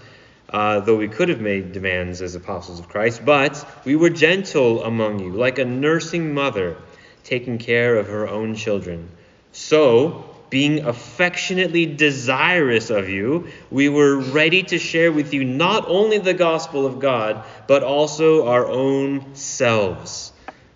uh, 0.51 0.81
though 0.81 0.97
we 0.97 1.09
could 1.09 1.29
have 1.29 1.41
made 1.41 1.73
demands 1.73 2.23
as 2.23 2.35
apostles 2.35 2.79
of 2.79 2.89
Christ. 2.89 3.25
But 3.25 3.67
we 3.85 3.97
were 3.97 4.11
gentle 4.11 4.85
among 4.85 5.19
you, 5.19 5.33
like 5.33 5.59
a 5.59 5.65
nursing 5.65 6.35
mother 6.35 6.77
taking 7.25 7.59
care 7.59 7.97
of 7.97 8.09
her 8.09 8.29
own 8.29 8.55
children. 8.55 9.11
So, 9.53 10.37
being 10.49 10.85
affectionately 10.85 11.87
desirous 11.87 12.91
of 12.91 13.09
you, 13.09 13.49
we 13.71 13.89
were 13.89 14.17
ready 14.17 14.63
to 14.65 14.79
share 14.79 15.11
with 15.11 15.35
you 15.35 15.45
not 15.45 15.89
only 15.89 16.19
the 16.19 16.35
gospel 16.35 16.87
of 16.87 17.01
God, 17.01 17.45
but 17.67 17.83
also 17.83 18.47
our 18.47 18.67
own 18.67 19.35
selves, 19.35 20.33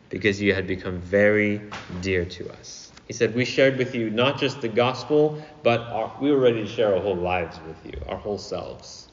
because 0.08 0.40
you 0.40 0.54
had 0.54 0.66
become 0.66 1.00
very 1.00 1.62
dear 2.00 2.24
to 2.24 2.50
us. 2.50 2.90
He 3.06 3.12
said, 3.12 3.34
We 3.34 3.44
shared 3.44 3.76
with 3.76 3.94
you 3.94 4.10
not 4.10 4.38
just 4.38 4.60
the 4.60 4.68
gospel, 4.68 5.40
but 5.62 5.80
our, 5.80 6.16
we 6.20 6.32
were 6.32 6.38
ready 6.38 6.62
to 6.62 6.68
share 6.68 6.94
our 6.94 7.00
whole 7.00 7.16
lives 7.16 7.58
with 7.66 7.76
you, 7.84 8.00
our 8.08 8.16
whole 8.16 8.38
selves. 8.38 9.09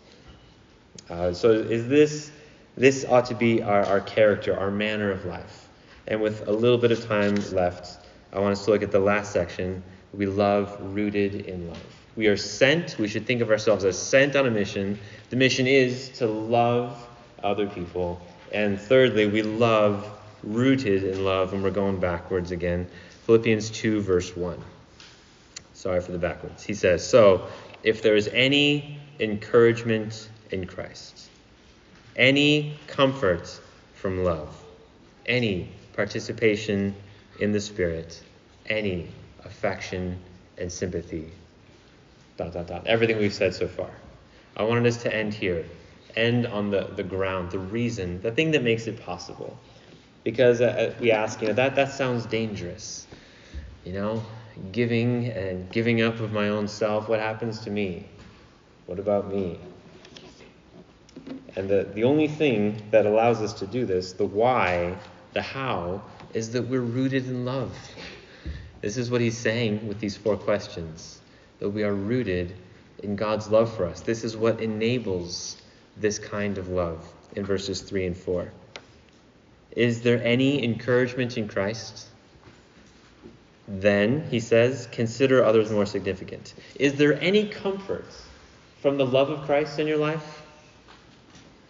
Uh, 1.10 1.34
so, 1.34 1.52
is 1.52 1.88
this 1.88 2.32
this 2.76 3.06
ought 3.06 3.26
to 3.26 3.36
be 3.36 3.64
our, 3.64 3.84
our 3.86 4.02
character, 4.02 4.58
our 4.58 4.72
manner 4.72 5.12
of 5.12 5.26
life? 5.26 5.68
And 6.08 6.22
with 6.22 6.48
a 6.48 6.52
little 6.52 6.78
bit 6.78 6.92
of 6.92 7.06
time 7.06 7.36
left, 7.52 8.06
I 8.32 8.40
want 8.40 8.54
us 8.54 8.66
to 8.66 8.72
look 8.72 8.84
at 8.84 8.92
the 8.92 9.00
last 9.00 9.34
section 9.34 9.84
we 10.14 10.26
love 10.26 10.78
rooted 10.96 11.48
in 11.48 11.68
love. 11.68 11.84
We 12.16 12.28
are 12.28 12.38
sent, 12.38 12.98
we 12.98 13.08
should 13.08 13.28
think 13.28 13.42
of 13.42 13.52
ourselves 13.52 13.86
as 13.86 13.98
sent 13.98 14.36
on 14.36 14.48
a 14.48 14.52
mission. 14.52 15.00
The 15.30 15.36
mission 15.36 15.68
is 15.68 16.10
to 16.18 16.28
love 16.28 17.08
other 17.44 17.68
people. 17.68 18.20
And 18.52 18.80
thirdly, 18.80 19.28
we 19.28 19.44
love 19.44 20.10
rooted 20.44 21.04
in 21.04 21.24
love, 21.24 21.54
and 21.54 21.62
we're 21.62 21.72
going 21.72 22.00
backwards 22.00 22.52
again. 22.52 22.88
Philippians 23.26 23.70
2, 23.70 24.02
verse 24.02 24.36
1. 24.36 24.58
Sorry 25.74 26.02
for 26.02 26.12
the 26.12 26.18
backwards. 26.18 26.64
He 26.64 26.74
says, 26.74 27.08
So, 27.08 27.48
if 27.84 28.02
there 28.02 28.16
is 28.16 28.30
any 28.30 29.00
encouragement 29.20 30.30
in 30.52 30.66
Christ, 30.66 31.30
any 32.16 32.78
comfort 32.88 33.60
from 33.94 34.24
love, 34.24 34.56
any 35.26 35.70
participation 35.94 36.96
in 37.40 37.52
the 37.52 37.60
Spirit, 37.60 38.22
any 38.68 39.08
affection, 39.44 40.20
and 40.58 40.72
sympathy. 40.72 41.32
Dot, 42.38 42.54
dot, 42.54 42.68
dot. 42.68 42.88
Everything 42.88 43.18
we've 43.18 43.34
said 43.34 43.56
so 43.56 43.68
far. 43.68 43.90
I 44.56 44.64
wanted 44.64 44.86
us 44.86 45.02
to 45.04 45.14
end 45.14 45.34
here. 45.34 45.66
End 46.16 46.48
on 46.48 46.72
the, 46.72 46.90
the 46.96 47.04
ground, 47.04 47.52
the 47.52 47.60
reason, 47.60 48.22
the 48.22 48.32
thing 48.32 48.52
that 48.52 48.64
makes 48.64 48.88
it 48.88 49.00
possible. 49.04 49.58
Because 50.24 50.62
uh, 50.62 50.66
uh, 50.66 51.00
we 51.00 51.12
ask, 51.12 51.42
you 51.42 51.48
know, 51.48 51.54
that, 51.54 51.76
that 51.76 51.92
sounds 51.92 52.26
dangerous. 52.26 53.06
You 53.86 53.94
know, 53.94 54.24
giving 54.72 55.28
and 55.28 55.72
giving 55.72 56.02
up 56.02 56.20
of 56.20 56.34
my 56.34 56.50
own 56.50 56.68
self, 56.68 57.08
what 57.08 57.20
happens 57.20 57.60
to 57.62 57.70
me? 57.70 58.08
What 58.88 59.00
about 59.00 59.32
me? 59.32 59.60
And 61.58 61.68
the, 61.68 61.88
the 61.92 62.04
only 62.04 62.28
thing 62.28 62.84
that 62.92 63.08
allows 63.08 63.42
us 63.42 63.54
to 63.54 63.66
do 63.66 63.84
this, 63.84 64.14
the 64.14 64.26
why, 64.26 64.96
the 65.34 65.42
how, 65.42 66.04
is 66.36 66.52
that 66.52 66.68
we're 66.68 66.80
rooted 66.80 67.26
in 67.26 67.46
love. 67.46 67.76
This 68.82 68.96
is 68.96 69.10
what 69.10 69.22
he's 69.22 69.36
saying 69.40 69.88
with 69.88 70.00
these 70.00 70.16
four 70.16 70.38
questions 70.38 71.20
that 71.58 71.70
we 71.70 71.84
are 71.84 71.96
rooted 71.96 72.54
in 73.02 73.16
God's 73.16 73.48
love 73.48 73.76
for 73.76 73.86
us. 73.86 74.02
This 74.02 74.24
is 74.24 74.38
what 74.38 74.62
enables 74.62 75.60
this 75.98 76.20
kind 76.20 76.60
of 76.60 76.68
love 76.70 77.04
in 77.36 77.44
verses 77.44 77.82
3 77.82 78.06
and 78.06 78.18
4. 78.18 78.52
Is 79.72 80.04
there 80.04 80.24
any 80.24 80.64
encouragement 80.64 81.40
in 81.40 81.48
Christ? 81.48 82.06
Then, 83.68 84.28
he 84.30 84.42
says, 84.42 84.88
consider 84.92 85.44
others 85.44 85.72
more 85.72 85.88
significant. 85.88 86.54
Is 86.76 86.94
there 86.94 87.20
any 87.20 87.48
comfort 87.48 88.06
from 88.80 88.98
the 88.98 89.08
love 89.08 89.32
of 89.32 89.42
Christ 89.48 89.80
in 89.80 89.88
your 89.88 89.98
life? 89.98 90.44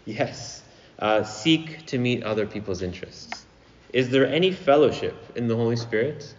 Yes. 0.08 0.64
Uh, 0.98 1.24
seek 1.24 1.86
to 1.88 2.00
meet 2.00 2.24
other 2.24 2.48
people's 2.48 2.82
interests. 2.82 3.46
Is 3.92 4.10
there 4.10 4.26
any 4.26 4.52
fellowship 4.52 5.16
in 5.36 5.48
the 5.48 5.56
Holy 5.56 5.76
Spirit? 5.76 6.34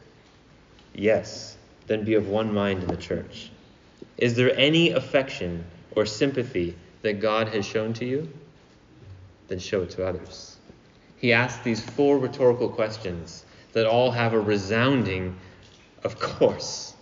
Yes, 0.95 1.57
then 1.87 2.03
be 2.05 2.15
of 2.15 2.29
one 2.29 2.53
mind 2.53 2.83
in 2.83 2.89
the 2.89 2.97
church. 2.97 3.51
Is 4.17 4.35
there 4.35 4.57
any 4.57 4.91
affection 4.91 5.65
or 5.95 6.07
sympathy 6.07 6.77
that 7.03 7.21
God 7.21 7.49
has 7.49 7.67
shown 7.67 7.93
to 7.95 8.07
you? 8.07 8.33
Then 9.49 9.59
show 9.59 9.83
it 9.83 9.91
to 9.91 10.07
others. 10.07 10.57
He 11.19 11.33
asks 11.33 11.63
these 11.63 11.81
four 11.81 12.19
rhetorical 12.19 12.71
questions 12.71 13.45
that 13.75 13.87
all 13.87 14.11
have 14.11 14.33
a 14.33 14.41
resounding, 14.41 15.37
of 16.05 16.19
course. 16.19 16.95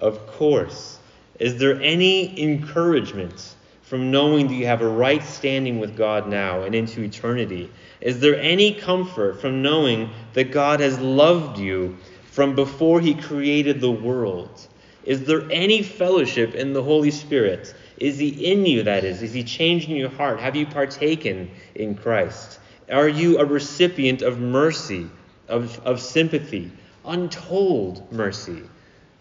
Of 0.00 0.26
course. 0.26 0.98
Is 1.38 1.58
there 1.58 1.80
any 1.80 2.42
encouragement 2.42 3.54
from 3.90 4.12
knowing 4.12 4.46
that 4.46 4.54
you 4.54 4.66
have 4.66 4.82
a 4.82 4.88
right 4.88 5.24
standing 5.24 5.80
with 5.80 5.96
God 5.96 6.28
now 6.28 6.62
and 6.62 6.76
into 6.76 7.02
eternity? 7.02 7.68
Is 8.00 8.20
there 8.20 8.36
any 8.36 8.72
comfort 8.72 9.40
from 9.40 9.62
knowing 9.62 10.10
that 10.34 10.52
God 10.52 10.78
has 10.78 11.00
loved 11.00 11.58
you 11.58 11.96
from 12.30 12.54
before 12.54 13.00
he 13.00 13.14
created 13.14 13.80
the 13.80 13.90
world? 13.90 14.64
Is 15.02 15.24
there 15.24 15.42
any 15.50 15.82
fellowship 15.82 16.54
in 16.54 16.72
the 16.72 16.84
Holy 16.84 17.10
Spirit? 17.10 17.74
Is 17.96 18.16
he 18.16 18.28
in 18.28 18.64
you, 18.64 18.84
that 18.84 19.02
is? 19.02 19.22
Is 19.22 19.32
he 19.32 19.42
changing 19.42 19.96
your 19.96 20.10
heart? 20.10 20.38
Have 20.38 20.54
you 20.54 20.66
partaken 20.66 21.50
in 21.74 21.96
Christ? 21.96 22.60
Are 22.92 23.08
you 23.08 23.40
a 23.40 23.44
recipient 23.44 24.22
of 24.22 24.38
mercy, 24.38 25.10
of, 25.48 25.84
of 25.84 26.00
sympathy, 26.00 26.70
untold 27.04 28.12
mercy, 28.12 28.62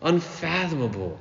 unfathomable 0.04 1.20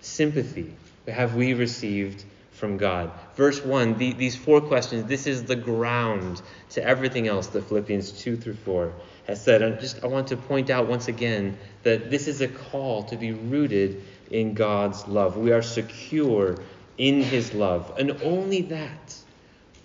sympathy? 0.00 0.74
Have 1.06 1.36
we 1.36 1.54
received 1.54 2.24
from 2.60 2.76
God? 2.76 3.10
Verse 3.34 3.64
1, 3.64 3.96
the, 3.98 4.12
these 4.12 4.36
four 4.36 4.60
questions, 4.60 5.06
this 5.06 5.26
is 5.26 5.44
the 5.44 5.56
ground 5.56 6.42
to 6.70 6.84
everything 6.84 7.26
else 7.26 7.48
that 7.48 7.64
Philippians 7.64 8.12
2 8.12 8.36
through 8.36 8.54
4 8.54 8.92
has 9.26 9.42
said. 9.42 9.62
I 9.62 9.70
just 9.70 10.04
I 10.04 10.06
want 10.06 10.28
to 10.28 10.36
point 10.36 10.70
out 10.70 10.86
once 10.86 11.08
again 11.08 11.58
that 11.82 12.10
this 12.10 12.28
is 12.28 12.42
a 12.42 12.48
call 12.48 13.04
to 13.04 13.16
be 13.16 13.32
rooted 13.32 14.04
in 14.30 14.54
God's 14.54 15.08
love. 15.08 15.36
We 15.36 15.52
are 15.52 15.62
secure 15.62 16.58
in 16.98 17.22
his 17.22 17.54
love. 17.54 17.94
And 17.98 18.20
only 18.22 18.60
that, 18.62 19.16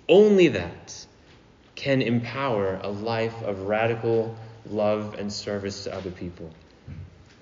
only 0.10 0.50
that 0.50 1.06
can 1.76 2.02
empower 2.02 2.80
a 2.84 2.90
life 2.90 3.42
of 3.44 3.62
radical 3.62 4.36
love 4.70 5.16
and 5.18 5.32
service 5.32 5.86
to 5.86 5.96
other 5.96 6.12
people. 6.12 6.50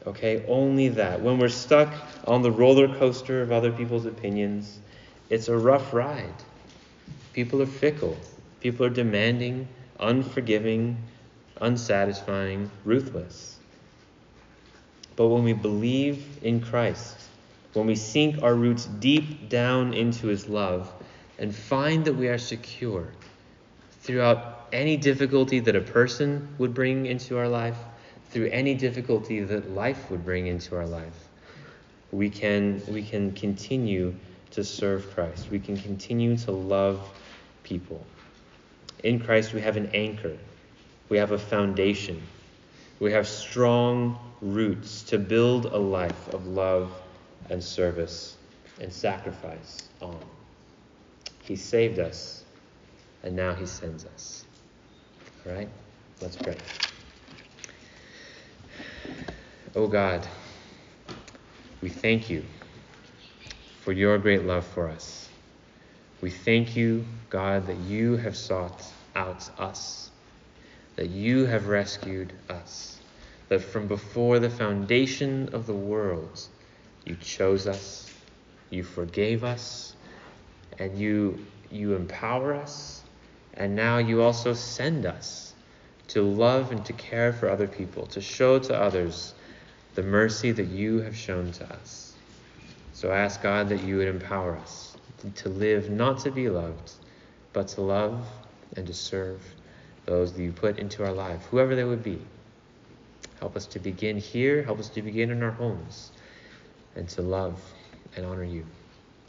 Okay? 0.06 0.46
Only 0.48 0.90
that. 0.90 1.22
When 1.22 1.38
we're 1.40 1.50
stuck 1.50 1.94
on 2.28 2.42
the 2.42 2.52
roller 2.52 2.88
coaster 2.98 3.42
of 3.42 3.52
other 3.52 3.72
people's 3.72 4.06
opinions, 4.06 4.80
it's 5.34 5.48
a 5.48 5.58
rough 5.58 5.96
ride. 5.96 6.44
People 7.34 7.60
are 7.64 7.66
fickle. 7.66 8.16
People 8.60 8.86
are 8.86 8.92
demanding, 8.92 9.68
unforgiving, 10.00 10.96
unsatisfying, 11.60 12.70
ruthless. 12.86 13.58
But 15.16 15.30
when 15.30 15.44
we 15.44 15.54
believe 15.54 16.24
in 16.44 16.62
Christ, 16.62 17.18
when 17.74 17.88
we 17.88 17.96
sink 17.96 18.44
our 18.44 18.54
roots 18.54 18.86
deep 18.86 19.50
down 19.50 19.96
into 19.96 20.28
his 20.28 20.48
love 20.48 20.92
and 21.40 21.54
find 21.54 22.06
that 22.06 22.14
we 22.14 22.28
are 22.28 22.38
secure 22.38 23.08
throughout 24.02 24.68
any 24.72 24.98
difficulty 24.98 25.60
that 25.62 25.76
a 25.76 25.82
person 25.82 26.48
would 26.60 26.76
bring 26.76 27.08
into 27.08 27.40
our 27.40 27.48
life, 27.48 27.78
through 28.30 28.50
any 28.50 28.76
difficulty 28.76 29.40
that 29.40 29.72
life 29.72 30.12
would 30.12 30.24
bring 30.24 30.46
into 30.46 30.76
our 30.76 30.86
life, 30.86 31.28
we 32.12 32.30
can, 32.30 32.84
we 32.88 33.02
can 33.02 33.32
continue 33.32 34.14
to 34.54 34.64
serve 34.64 35.14
Christ. 35.14 35.50
We 35.50 35.60
can 35.60 35.78
continue 35.78 36.38
to 36.38 36.52
love 36.52 37.10
people. 37.64 38.06
In 39.04 39.20
Christ, 39.20 39.54
we 39.54 39.62
have 39.62 39.78
an 39.78 39.90
anchor, 39.94 40.38
we 41.10 41.18
have 41.18 41.32
a 41.32 41.38
foundation, 41.38 42.22
we 43.00 43.12
have 43.12 43.28
strong 43.28 44.18
roots 44.42 45.04
to 45.04 45.18
build 45.18 45.66
a 45.66 45.78
life 45.78 46.34
of 46.34 46.48
love 46.48 46.92
and 47.50 47.64
service 47.64 48.38
and 48.80 48.94
sacrifice 48.94 49.90
on. 50.02 50.20
He 51.42 51.56
saved 51.56 52.00
us, 52.00 52.44
and 53.24 53.36
now 53.36 53.54
He 53.54 53.66
sends 53.66 54.06
us. 54.06 54.46
All 55.46 55.54
right? 55.54 55.70
Let's 56.22 56.38
pray. 56.38 56.56
Oh 59.76 59.88
God, 59.88 60.26
we 61.82 61.90
thank 61.90 62.30
you 62.30 62.44
for 63.84 63.92
your 63.92 64.18
great 64.18 64.46
love 64.46 64.66
for 64.66 64.88
us. 64.88 65.28
We 66.22 66.30
thank 66.30 66.78
you, 66.78 67.06
God, 67.30 67.68
that 67.68 67.78
you 67.80 68.16
have 68.16 68.38
sought 68.38 68.82
out 69.14 69.50
us, 69.60 70.10
that 70.96 71.10
you 71.10 71.46
have 71.46 71.68
rescued 71.68 72.32
us, 72.50 72.98
that 73.50 73.60
from 73.60 73.88
before 73.88 74.40
the 74.40 74.50
foundation 74.50 75.50
of 75.52 75.68
the 75.68 75.74
world, 75.74 76.48
you 77.06 77.18
chose 77.18 77.68
us, 77.68 78.10
you 78.70 78.84
forgave 78.84 79.44
us, 79.44 79.98
and 80.80 80.98
you, 80.98 81.46
you 81.70 81.94
empower 81.96 82.54
us, 82.54 83.04
and 83.56 83.76
now 83.76 83.98
you 83.98 84.22
also 84.22 84.54
send 84.54 85.06
us 85.06 85.54
to 86.08 86.22
love 86.22 86.72
and 86.72 86.86
to 86.86 86.94
care 86.94 87.34
for 87.34 87.50
other 87.50 87.68
people, 87.68 88.06
to 88.08 88.22
show 88.22 88.60
to 88.60 88.76
others 88.76 89.34
the 89.96 90.04
mercy 90.04 90.52
that 90.52 90.68
you 90.68 91.02
have 91.02 91.16
shown 91.16 91.52
to 91.52 91.66
us. 91.74 92.03
So 93.04 93.12
I 93.12 93.18
ask 93.18 93.42
God 93.42 93.68
that 93.68 93.84
you 93.84 93.98
would 93.98 94.08
empower 94.08 94.56
us 94.56 94.96
to 95.36 95.50
live 95.50 95.90
not 95.90 96.20
to 96.20 96.32
be 96.32 96.48
loved, 96.48 96.94
but 97.52 97.68
to 97.70 97.82
love 97.82 98.26
and 98.78 98.88
to 98.88 98.94
serve 98.94 99.42
those 100.06 100.32
that 100.32 100.42
you 100.42 100.54
put 100.54 100.80
into 100.80 101.04
our 101.04 101.12
life, 101.12 101.44
whoever 101.52 101.76
they 101.76 101.84
would 101.84 102.02
be. 102.02 102.18
Help 103.42 103.58
us 103.58 103.66
to 103.66 103.80
begin 103.80 104.18
here, 104.18 104.64
help 104.64 104.80
us 104.80 104.88
to 104.88 105.02
begin 105.02 105.32
in 105.32 105.44
our 105.44 105.52
homes, 105.52 106.14
and 106.96 107.10
to 107.10 107.22
love 107.22 107.60
and 108.16 108.26
honor 108.26 108.46
you. 108.46 108.66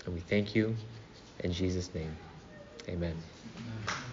And 0.05 0.15
we 0.15 0.21
thank 0.21 0.55
you 0.55 0.77
in 1.41 1.53
Jesus' 1.53 1.93
name. 1.97 2.17
Amen. 2.89 3.17
Amen. 3.57 4.04